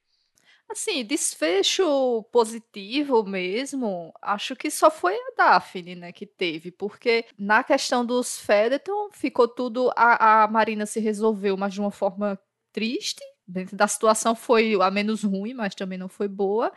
[0.71, 7.65] Assim, desfecho positivo mesmo, acho que só foi a Daphne, né, que teve, porque na
[7.65, 12.39] questão dos Fedeton ficou tudo, a, a Marina se resolveu, mas de uma forma
[12.71, 16.71] triste, dentro da situação foi a menos ruim, mas também não foi boa.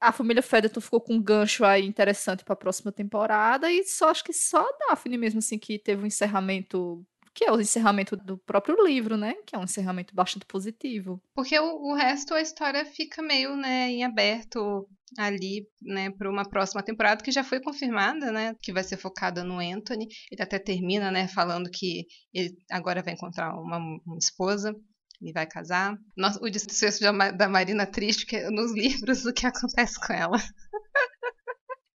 [0.00, 4.10] A família Fedeton ficou com um gancho aí interessante para a próxima temporada e só
[4.10, 7.04] acho que só a Daphne mesmo assim que teve um encerramento
[7.38, 9.34] que é o encerramento do próprio livro, né?
[9.46, 11.22] Que é um encerramento bastante positivo.
[11.32, 16.42] Porque o, o resto a história fica meio, né, em aberto ali, né, para uma
[16.42, 20.08] próxima temporada que já foi confirmada, né, que vai ser focada no Anthony.
[20.32, 24.74] Ele até termina, né, falando que ele agora vai encontrar uma, uma esposa.
[25.22, 25.96] Ele vai casar.
[26.16, 26.98] Nossa, o desfecho
[27.36, 30.38] da Marina triste, que nos livros o que acontece com ela.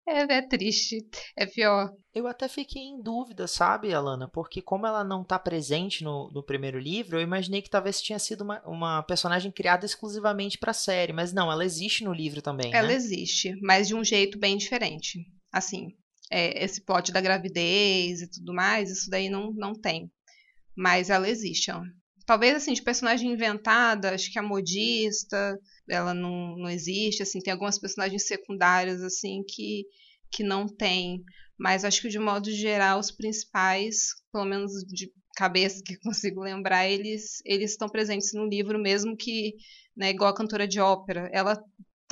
[0.06, 0.98] É, é, triste,
[1.36, 1.90] é pior.
[2.14, 4.28] Eu até fiquei em dúvida, sabe, Alana?
[4.28, 8.20] Porque como ela não tá presente no, no primeiro livro, eu imaginei que talvez tinha
[8.20, 11.14] sido uma, uma personagem criada exclusivamente pra série.
[11.14, 12.94] Mas não, ela existe no livro também, Ela né?
[12.94, 15.20] existe, mas de um jeito bem diferente.
[15.52, 15.88] Assim,
[16.30, 20.12] é, esse pote da gravidez e tudo mais, isso daí não, não tem.
[20.76, 21.82] Mas ela existe, ó.
[22.26, 25.60] Talvez, assim, de personagem inventada, acho que a modista,
[25.90, 29.86] ela não, não existe, assim, tem algumas personagens secundárias, assim, que,
[30.32, 31.22] que não tem.
[31.58, 36.88] Mas acho que, de modo geral, os principais, pelo menos de cabeça que consigo lembrar,
[36.88, 39.56] eles, eles estão presentes no livro, mesmo que,
[39.96, 41.62] né, igual a cantora de ópera, ela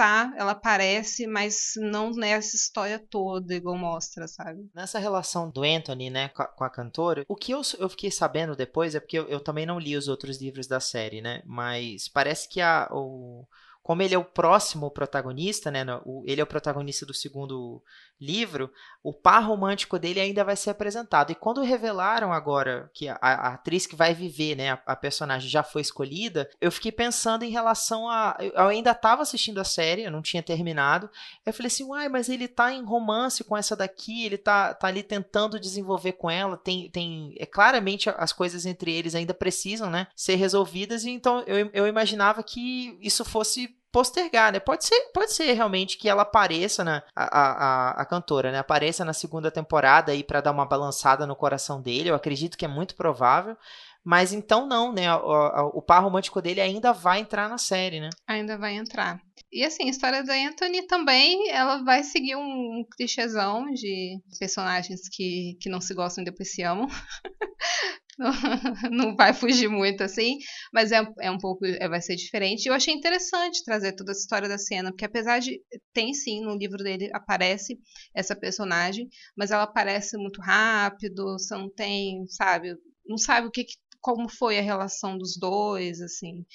[0.02, 4.68] tá, ela aparece, mas não nessa história toda, igual mostra, sabe?
[4.74, 8.10] Nessa relação do Anthony, né, com a, com a cantora, o que eu, eu fiquei
[8.10, 11.43] sabendo depois é porque eu, eu, também não li os outros livros da série, né,
[11.45, 13.45] mas parece que a, o,
[13.84, 17.82] como ele é o próximo protagonista, né, o, ele é o protagonista do segundo
[18.22, 18.72] livro,
[19.04, 21.32] o par romântico dele ainda vai ser apresentado.
[21.32, 25.50] E quando revelaram agora que a, a atriz que vai viver, né, a, a, personagem
[25.50, 28.38] já foi escolhida, eu fiquei pensando em relação a.
[28.40, 31.10] Eu ainda estava assistindo a série, eu não tinha terminado.
[31.44, 34.88] Eu falei assim, uai, mas ele tá em romance com essa daqui, ele tá, tá
[34.88, 36.58] ali tentando desenvolver com ela.
[36.58, 37.34] Tem, tem.
[37.40, 41.04] É claramente as coisas entre eles ainda precisam, né, ser resolvidas.
[41.04, 44.60] E então eu, eu imaginava que isso fosse postergar, né?
[44.60, 48.60] Pode ser, pode ser realmente que ela apareça na a, a, a cantora, né?
[48.60, 52.10] Apareça na segunda temporada aí para dar uma balançada no coração dele.
[52.10, 53.58] Eu acredito que é muito provável.
[54.04, 55.14] Mas então não, né?
[55.16, 58.10] O, o, par romântico dele ainda vai entrar na série, né?
[58.28, 59.22] Ainda vai entrar.
[59.52, 65.02] E assim, a história da Anthony também, ela vai seguir um, um clichêzão de personagens
[65.12, 66.88] que, que não se gostam e depois se amam.
[68.91, 70.38] não vai fugir muito assim,
[70.74, 72.67] mas é, é um pouco, é, vai ser diferente.
[72.67, 75.61] Eu achei interessante trazer toda essa história da cena, porque apesar de
[75.93, 77.80] tem sim no livro dele aparece
[78.15, 83.65] essa personagem, mas ela aparece muito rápido, você não tem, sabe, não sabe o que,
[83.99, 86.45] como foi a relação dos dois, assim.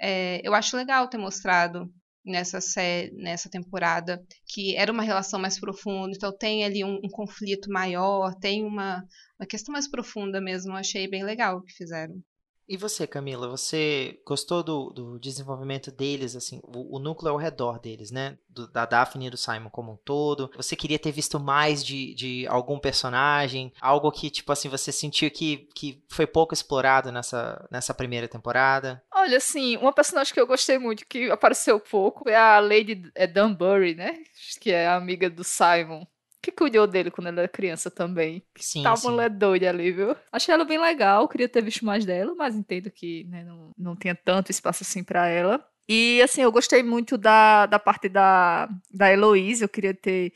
[0.00, 1.90] É, eu acho legal ter mostrado
[2.26, 7.08] nessa série, nessa temporada, que era uma relação mais profunda, então tem ali um, um
[7.08, 9.04] conflito maior, tem uma,
[9.38, 10.72] uma questão mais profunda mesmo.
[10.72, 12.20] Achei bem legal o que fizeram.
[12.68, 17.78] E você, Camila, você gostou do, do desenvolvimento deles, assim, o, o, núcleo ao redor
[17.78, 18.36] deles, né?
[18.48, 20.50] Do, da Daphne e do Simon como um todo?
[20.56, 23.72] Você queria ter visto mais de, de algum personagem?
[23.80, 29.00] Algo que, tipo assim, você sentiu que, que foi pouco explorado nessa, nessa primeira temporada?
[29.14, 33.94] Olha, assim, uma personagem que eu gostei muito, que apareceu pouco, é a Lady Dunbury,
[33.94, 34.18] né?
[34.60, 36.04] Que é amiga do Simon
[36.42, 38.44] que cuidou dele quando ele era criança também.
[38.58, 39.08] Sim, Tava sim.
[39.10, 40.16] mulher doida ali, viu?
[40.30, 43.96] Achei ela bem legal, queria ter visto mais dela, mas entendo que né, não, não
[43.96, 45.66] tinha tanto espaço assim para ela.
[45.88, 50.32] E assim, eu gostei muito da, da parte da, da Heloísa, eu queria ter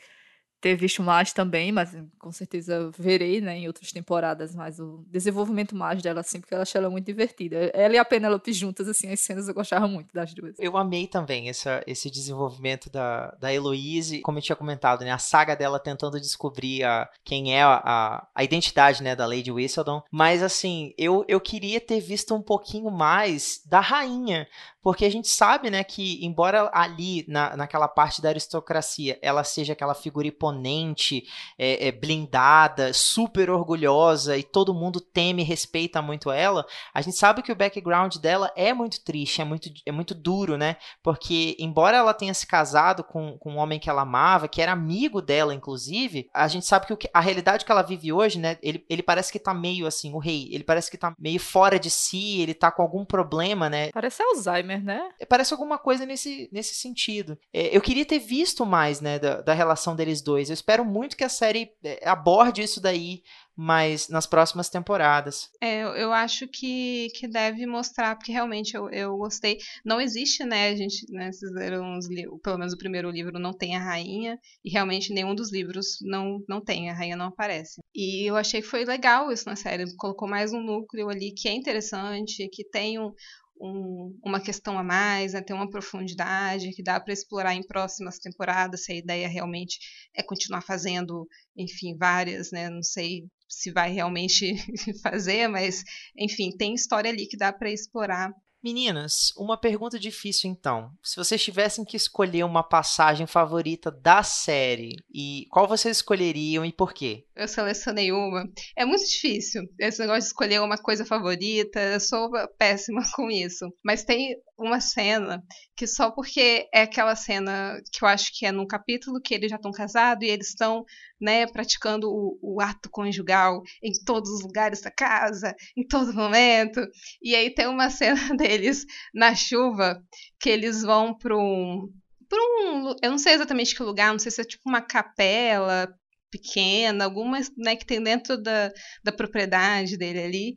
[0.60, 5.74] ter visto mais também, mas com certeza verei, né, em outras temporadas, mais o desenvolvimento
[5.74, 7.56] mais dela, assim, porque eu achei ela muito divertida.
[7.72, 10.54] Ela e a Penelope juntas, assim, as cenas eu gostava muito das duas.
[10.58, 15.18] Eu amei também essa, esse desenvolvimento da, da Heloise, como eu tinha comentado, né, a
[15.18, 20.42] saga dela tentando descobrir a, quem é a, a identidade, né, da Lady Whistledown, mas,
[20.42, 24.46] assim, eu, eu queria ter visto um pouquinho mais da rainha,
[24.82, 29.72] porque a gente sabe, né, que embora ali, na, naquela parte da aristocracia, ela seja
[29.74, 31.24] aquela figura imponente,
[31.58, 36.64] é, é, blindada, super orgulhosa e todo mundo teme e respeita muito ela,
[36.94, 40.56] a gente sabe que o background dela é muito triste, é muito, é muito duro,
[40.56, 40.76] né?
[41.02, 44.72] Porque embora ela tenha se casado com, com um homem que ela amava, que era
[44.72, 48.84] amigo dela, inclusive, a gente sabe que a realidade que ela vive hoje, né, ele,
[48.88, 51.90] ele parece que tá meio assim, o rei, ele parece que tá meio fora de
[51.90, 53.90] si, ele tá com algum problema, né?
[53.92, 55.10] Parece Alzheimer né?
[55.28, 57.38] Parece alguma coisa nesse, nesse sentido.
[57.52, 60.50] É, eu queria ter visto mais, né, da, da relação deles dois.
[60.50, 63.22] Eu espero muito que a série é, aborde isso daí
[63.62, 65.50] mas nas próximas temporadas.
[65.60, 69.58] É, eu acho que, que deve mostrar, porque realmente eu, eu gostei.
[69.84, 70.70] Não existe, né?
[70.70, 72.08] A gente, né, vocês leram os
[72.42, 76.42] pelo menos o primeiro livro não tem a rainha, e realmente nenhum dos livros não,
[76.48, 77.82] não tem, a rainha não aparece.
[77.94, 81.46] E eu achei que foi legal isso na série, colocou mais um núcleo ali que
[81.46, 83.12] é interessante, que tem um,
[83.60, 88.18] um, uma questão a mais, né, ter uma profundidade que dá para explorar em próximas
[88.18, 89.78] temporadas, se a ideia realmente
[90.14, 94.54] é continuar fazendo, enfim, várias, né, não sei se vai realmente
[95.02, 95.84] fazer, mas,
[96.16, 98.32] enfim, tem história ali que dá para explorar
[98.62, 100.92] Meninas, uma pergunta difícil então.
[101.02, 106.70] Se vocês tivessem que escolher uma passagem favorita da série, e qual vocês escolheriam e
[106.70, 107.24] por quê?
[107.40, 108.44] Eu selecionei uma.
[108.76, 111.80] É muito difícil esse negócio de escolher uma coisa favorita.
[111.80, 113.66] Eu sou péssima com isso.
[113.82, 115.42] Mas tem uma cena
[115.74, 119.48] que só porque é aquela cena que eu acho que é num capítulo que eles
[119.48, 120.84] já estão casados e eles estão
[121.18, 126.86] né, praticando o, o, ato conjugal em todos os lugares da casa, em todo momento.
[127.22, 128.84] E aí tem uma cena deles
[129.14, 129.98] na chuva
[130.38, 131.88] que eles vão para um
[132.28, 135.92] para um, eu não sei exatamente que lugar, não sei se é tipo uma capela
[136.30, 138.72] pequena, algumas né, que tem dentro da,
[139.02, 140.54] da propriedade dele ali.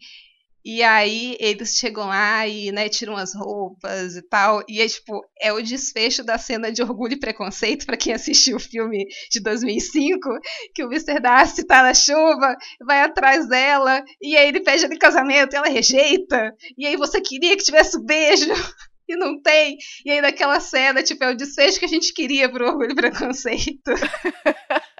[0.65, 4.63] E aí eles chegam lá e né, tiram as roupas e tal.
[4.69, 8.55] E é tipo, é o desfecho da cena de Orgulho e Preconceito, para quem assistiu
[8.55, 10.29] o filme de 2005,
[10.73, 11.19] que o Mr.
[11.19, 12.55] Darcy tá na chuva,
[12.85, 16.55] vai atrás dela, e aí ele pede em casamento e ela rejeita.
[16.77, 18.49] E aí você queria que tivesse um beijo.
[19.05, 19.77] E não tem.
[20.05, 22.95] E aí naquela cena, tipo, é o desfecho que a gente queria pro Orgulho e
[22.95, 23.91] Preconceito.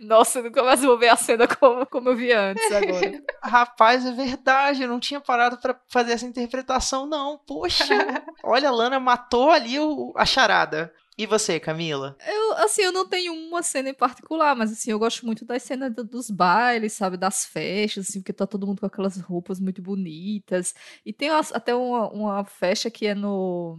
[0.00, 3.22] Nossa, nunca mais vou ver a cena como, como eu vi antes agora.
[3.42, 7.38] Rapaz, é verdade, eu não tinha parado para fazer essa interpretação, não.
[7.46, 7.84] Poxa,
[8.44, 10.92] olha, a Lana matou ali o, a charada.
[11.18, 12.14] E você, Camila?
[12.26, 15.62] Eu, assim, eu não tenho uma cena em particular, mas assim, eu gosto muito das
[15.62, 19.58] cenas do, dos bailes, sabe, das festas, assim, porque tá todo mundo com aquelas roupas
[19.58, 20.74] muito bonitas.
[21.06, 23.78] E tem até uma, uma festa que é no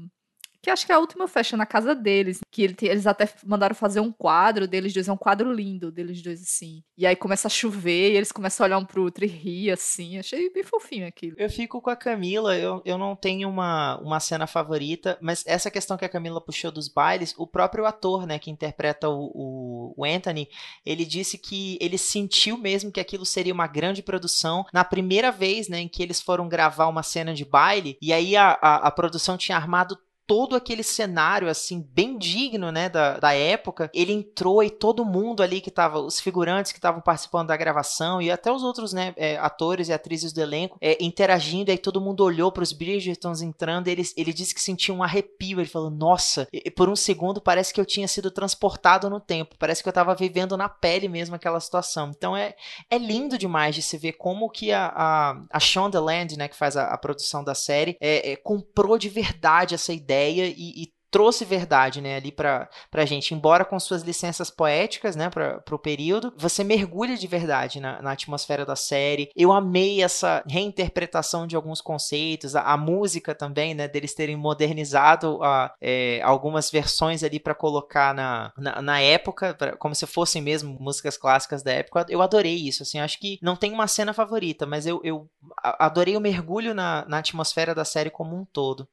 [0.68, 4.02] que acho que é a última festa na casa deles, que eles até mandaram fazer
[4.02, 6.84] um quadro deles dois, é um quadro lindo deles dois, assim.
[6.98, 9.72] E aí começa a chover e eles começam a olhar um pro outro e rir,
[9.72, 10.18] assim.
[10.18, 11.38] Achei bem fofinho aquilo.
[11.40, 15.72] Eu fico com a Camila, eu, eu não tenho uma, uma cena favorita, mas essa
[15.72, 19.94] questão que a Camila puxou dos bailes, o próprio ator, né, que interpreta o, o,
[19.96, 20.50] o Anthony,
[20.86, 25.70] ele disse que ele sentiu mesmo que aquilo seria uma grande produção na primeira vez,
[25.70, 28.92] né, em que eles foram gravar uma cena de baile, e aí a, a, a
[28.92, 29.98] produção tinha armado
[30.28, 33.90] todo aquele cenário, assim, bem digno, né, da, da época.
[33.94, 38.22] Ele entrou e todo mundo ali que tava, os figurantes que estavam participando da gravação
[38.22, 42.02] e até os outros, né, é, atores e atrizes do elenco, é, interagindo, aí todo
[42.02, 45.90] mundo olhou para os Bridgertons entrando, ele, ele disse que sentia um arrepio, ele falou,
[45.90, 49.88] nossa, e, por um segundo parece que eu tinha sido transportado no tempo, parece que
[49.88, 52.12] eu tava vivendo na pele mesmo aquela situação.
[52.16, 52.54] Então é,
[52.90, 56.76] é lindo demais de se ver como que a, a, a Shondaland, né, que faz
[56.76, 60.98] a, a produção da série, é, é, comprou de verdade essa ideia ideia e, e
[61.10, 63.34] trouxe verdade, né, ali pra, pra gente.
[63.34, 68.12] Embora com suas licenças poéticas, né, pra, pro período, você mergulha de verdade na, na
[68.12, 69.30] atmosfera da série.
[69.34, 75.42] Eu amei essa reinterpretação de alguns conceitos, a, a música também, né, deles terem modernizado
[75.42, 80.42] a, é, algumas versões ali para colocar na, na, na época, pra, como se fossem
[80.42, 82.06] mesmo músicas clássicas da época.
[82.10, 85.30] Eu adorei isso, assim, acho que não tem uma cena favorita, mas eu, eu
[85.64, 88.88] adorei o mergulho na, na atmosfera da série como um todo.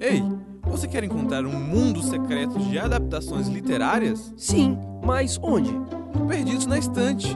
[0.00, 0.22] Ei,
[0.62, 4.32] você quer encontrar um mundo secreto de adaptações literárias?
[4.36, 5.72] Sim, mas onde?
[6.28, 7.26] Perdidos na Estante.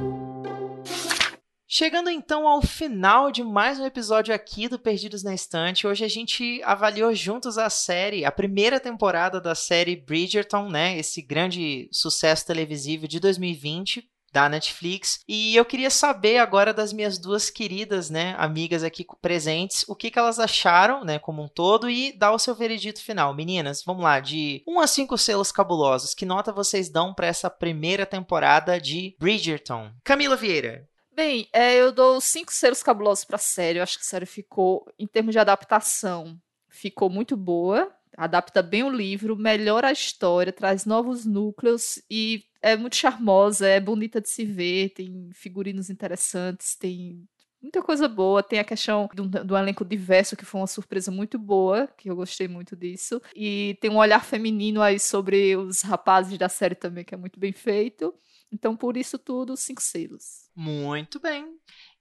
[1.66, 6.08] Chegando então ao final de mais um episódio aqui do Perdidos na Estante, hoje a
[6.08, 10.96] gente avaliou juntos a série, a primeira temporada da série Bridgerton, né?
[10.96, 15.20] Esse grande sucesso televisivo de 2020, da Netflix.
[15.28, 20.10] E eu queria saber agora das minhas duas queridas, né, amigas aqui presentes, o que,
[20.10, 23.34] que elas acharam, né, como um todo e dar o seu veredito final.
[23.34, 27.50] Meninas, vamos lá, de 1 a 5 selos cabulosos, que nota vocês dão para essa
[27.50, 29.90] primeira temporada de Bridgerton?
[30.02, 30.88] Camila Vieira.
[31.14, 33.78] Bem, é, eu dou cinco selos cabulosos para a série.
[33.78, 37.94] Eu acho que a série ficou, em termos de adaptação, ficou muito boa.
[38.16, 43.80] Adapta bem o livro, melhora a história, traz novos núcleos e é muito charmosa, é
[43.80, 47.28] bonita de se ver, tem figurinos interessantes, tem
[47.62, 48.42] muita coisa boa.
[48.42, 52.16] Tem a questão do, do, elenco diverso, que foi uma surpresa muito boa, que eu
[52.16, 53.22] gostei muito disso.
[53.34, 57.38] E tem um olhar feminino aí sobre os rapazes da série também, que é muito
[57.38, 58.12] bem feito.
[58.50, 60.50] Então, por isso tudo, cinco selos.
[60.54, 61.46] Muito bem.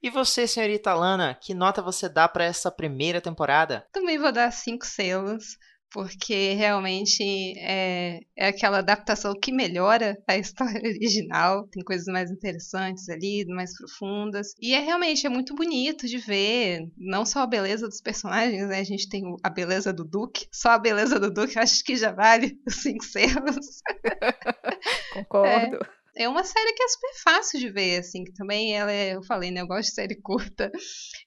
[0.04, 3.88] E você, senhorita Lana, que nota você dá para essa primeira temporada?
[3.92, 5.58] Também vou dar cinco selos
[5.92, 7.22] porque realmente
[7.58, 13.78] é, é aquela adaptação que melhora a história original, tem coisas mais interessantes ali, mais
[13.78, 18.68] profundas, e é realmente é muito bonito de ver, não só a beleza dos personagens,
[18.68, 18.80] né?
[18.80, 22.12] A gente tem a beleza do Duque, só a beleza do Duque acho que já
[22.12, 23.82] vale os cinco selos.
[25.14, 25.78] Concordo.
[25.78, 26.01] É.
[26.16, 29.24] É uma série que é super fácil de ver, assim, que também ela é, eu
[29.24, 30.72] falei, né, eu gosto de série curta.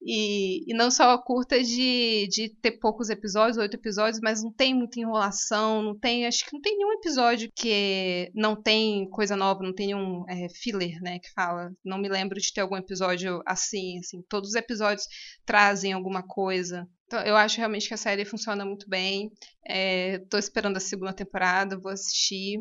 [0.02, 4.74] E, e não só curta de, de ter poucos episódios, oito episódios, mas não tem
[4.74, 9.62] muita enrolação, não tem, acho que não tem nenhum episódio que não tem coisa nova,
[9.62, 11.72] não tem nenhum é, filler, né, que fala.
[11.84, 15.06] Não me lembro de ter algum episódio assim, assim, todos os episódios
[15.46, 16.86] trazem alguma coisa.
[17.06, 19.30] Então, eu acho realmente que a série funciona muito bem.
[19.66, 22.58] É, tô esperando a segunda temporada, vou assistir.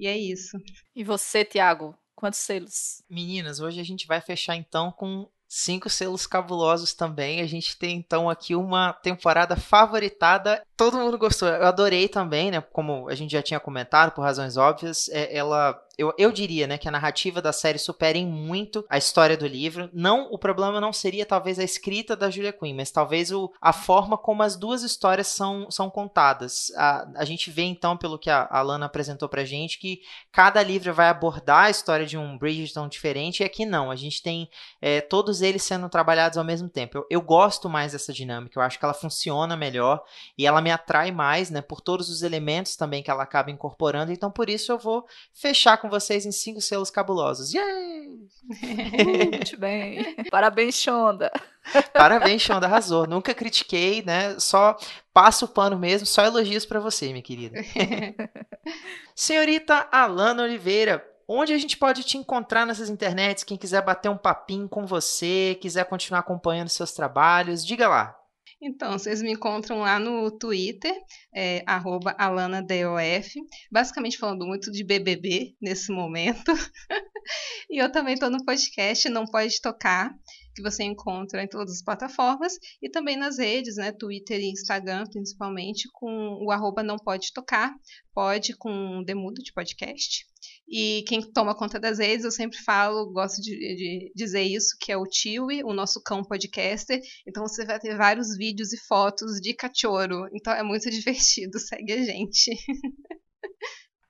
[0.00, 0.56] E é isso.
[0.96, 1.94] E você, Tiago?
[2.16, 3.02] Quantos selos?
[3.08, 7.42] Meninas, hoje a gente vai fechar então com cinco selos cabulosos também.
[7.42, 10.62] A gente tem então aqui uma temporada favoritada.
[10.74, 11.48] Todo mundo gostou.
[11.48, 12.62] Eu adorei também, né?
[12.62, 16.78] Como a gente já tinha comentado, por razões óbvias, é, ela eu, eu diria, né,
[16.78, 19.90] que a narrativa da série superem muito a história do livro.
[19.92, 23.72] Não, o problema não seria talvez a escrita da Julia Quinn, mas talvez o, a
[23.72, 26.70] forma como as duas histórias são, são contadas.
[26.76, 30.00] A, a gente vê então, pelo que a, a Lana apresentou pra gente, que
[30.32, 33.90] cada livro vai abordar a história de um Bridgerton diferente, e aqui não.
[33.90, 34.48] A gente tem
[34.80, 36.98] é, todos eles sendo trabalhados ao mesmo tempo.
[36.98, 40.02] Eu, eu gosto mais dessa dinâmica, eu acho que ela funciona melhor
[40.38, 44.12] e ela me atrai mais, né, por todos os elementos também que ela acaba incorporando.
[44.12, 47.52] Então, por isso eu vou fechar com vocês em cinco selos cabulosos.
[47.52, 48.08] Yay!
[49.30, 50.16] Muito bem.
[50.30, 51.30] Parabéns, Shonda.
[51.92, 53.06] Parabéns, Shonda, arrasou.
[53.06, 54.38] Nunca critiquei, né?
[54.38, 54.76] Só
[55.12, 57.60] passo o pano mesmo, só elogios para você, minha querida.
[59.14, 63.44] Senhorita Alana Oliveira, onde a gente pode te encontrar nessas internets?
[63.44, 68.19] Quem quiser bater um papinho com você, quiser continuar acompanhando seus trabalhos, diga lá.
[68.62, 70.94] Então, vocês me encontram lá no Twitter,
[71.34, 73.40] é, AlanaDOF,
[73.72, 76.52] basicamente falando muito de BBB nesse momento.
[77.70, 80.14] e eu também estou no podcast Não Pode Tocar,
[80.54, 85.06] que você encontra em todas as plataformas e também nas redes, né, Twitter e Instagram,
[85.06, 87.74] principalmente, com o arroba Não Pode Tocar,
[88.12, 90.29] pode com demudo de podcast.
[90.70, 94.92] E quem toma conta das redes, eu sempre falo, gosto de, de dizer isso, que
[94.92, 97.00] é o Tiwi, o nosso cão podcaster.
[97.26, 100.28] Então você vai ter vários vídeos e fotos de cachorro.
[100.32, 102.56] Então é muito divertido, segue a gente.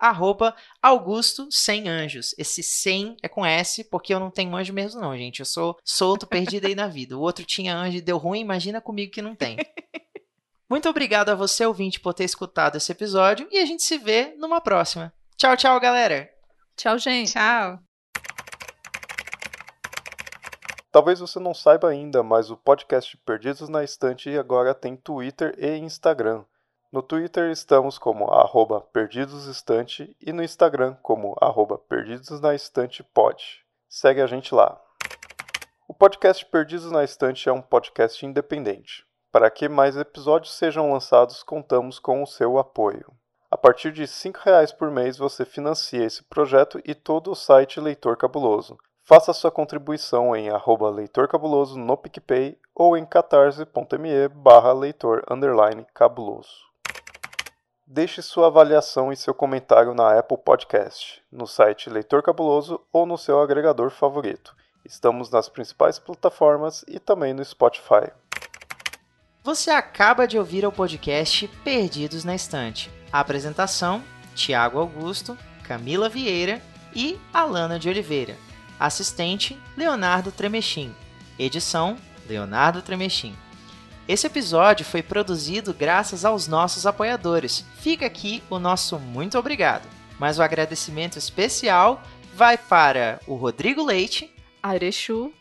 [0.81, 2.35] Augusto Sem Anjos.
[2.39, 5.41] Esse sem é com S, porque eu não tenho anjo mesmo não, gente.
[5.41, 7.17] Eu sou solto, perdido aí na vida.
[7.17, 9.59] O outro tinha anjo e deu ruim, imagina comigo que não tem.
[10.71, 14.35] Muito obrigado a você, ouvinte, por ter escutado esse episódio e a gente se vê
[14.39, 15.13] numa próxima.
[15.37, 16.31] Tchau, tchau, galera!
[16.77, 17.33] Tchau, gente!
[17.33, 17.92] Tchau!
[20.93, 25.79] Talvez você não saiba ainda, mas o podcast Perdidos na Estante agora tem Twitter e
[25.79, 26.45] Instagram.
[26.93, 33.43] No Twitter estamos como arroba perdidosestante e no Instagram como arroba perdidosnaestantepod.
[33.89, 34.79] Segue a gente lá.
[35.89, 39.07] O podcast Perdidos na Estante é um podcast independente.
[39.31, 43.11] Para que mais episódios sejam lançados, contamos com o seu apoio.
[43.51, 47.81] A partir de R$ 5,00 por mês você financia esse projeto e todo o site
[47.81, 48.77] Leitor Cabuloso.
[49.05, 55.25] Faça sua contribuição em arroba leitorcabuloso no PicPay ou em catarse.me barra leitor
[55.93, 56.71] cabuloso.
[57.85, 63.19] Deixe sua avaliação e seu comentário na Apple Podcast, no site Leitor Cabuloso ou no
[63.19, 64.55] seu agregador favorito.
[64.85, 68.11] Estamos nas principais plataformas e também no Spotify.
[69.43, 72.89] Você acaba de ouvir o podcast Perdidos na Estante.
[73.13, 74.03] A apresentação:
[74.37, 76.63] Tiago Augusto, Camila Vieira
[76.95, 78.52] e Alana de Oliveira.
[78.83, 80.93] Assistente: Leonardo Tremechim.
[81.39, 81.97] Edição:
[82.29, 83.37] Leonardo Tremechim.
[84.09, 87.65] Esse episódio foi produzido graças aos nossos apoiadores.
[87.79, 89.89] Fica aqui o nosso muito obrigado.
[90.19, 92.03] Mas o agradecimento especial
[92.35, 95.33] vai para o Rodrigo Leite, Airechu,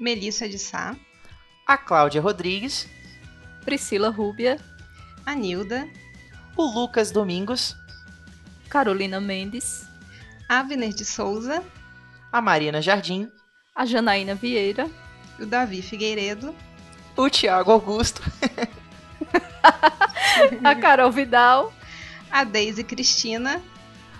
[0.00, 0.96] Melissa de Sá,
[1.64, 2.88] a Cláudia Rodrigues,
[3.64, 4.58] Priscila Rúbia,
[5.24, 5.88] a Nilda,
[6.56, 7.76] o Lucas Domingos,
[8.68, 9.86] Carolina Mendes,
[10.48, 11.62] Avner de Souza,
[12.36, 13.32] a Marina Jardim,
[13.74, 14.90] a Janaína Vieira,
[15.40, 16.54] o Davi Figueiredo,
[17.16, 18.20] o Tiago Augusto,
[20.62, 21.72] a Carol Vidal,
[22.30, 23.62] a Deise Cristina,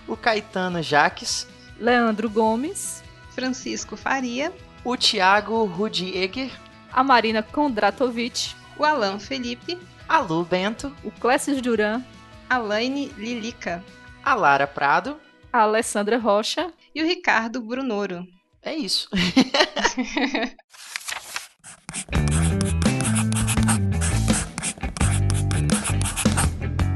[0.08, 1.46] o Caetano Jaques,
[1.78, 3.04] Leandro Gomes,
[3.34, 4.50] Francisco Faria,
[4.82, 6.50] o Tiago Rudieger,
[6.90, 12.02] a Marina Kondratovic, o Alan Felipe, a Lu Bento, o Clécio Duran,
[12.48, 13.84] a Laine Lilica.
[14.24, 15.20] A Lara Prado.
[15.52, 18.26] A Alessandra Rocha e o Ricardo Brunoro.
[18.62, 19.10] É isso.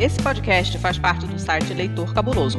[0.01, 2.59] Esse podcast faz parte do site Leitor Cabuloso.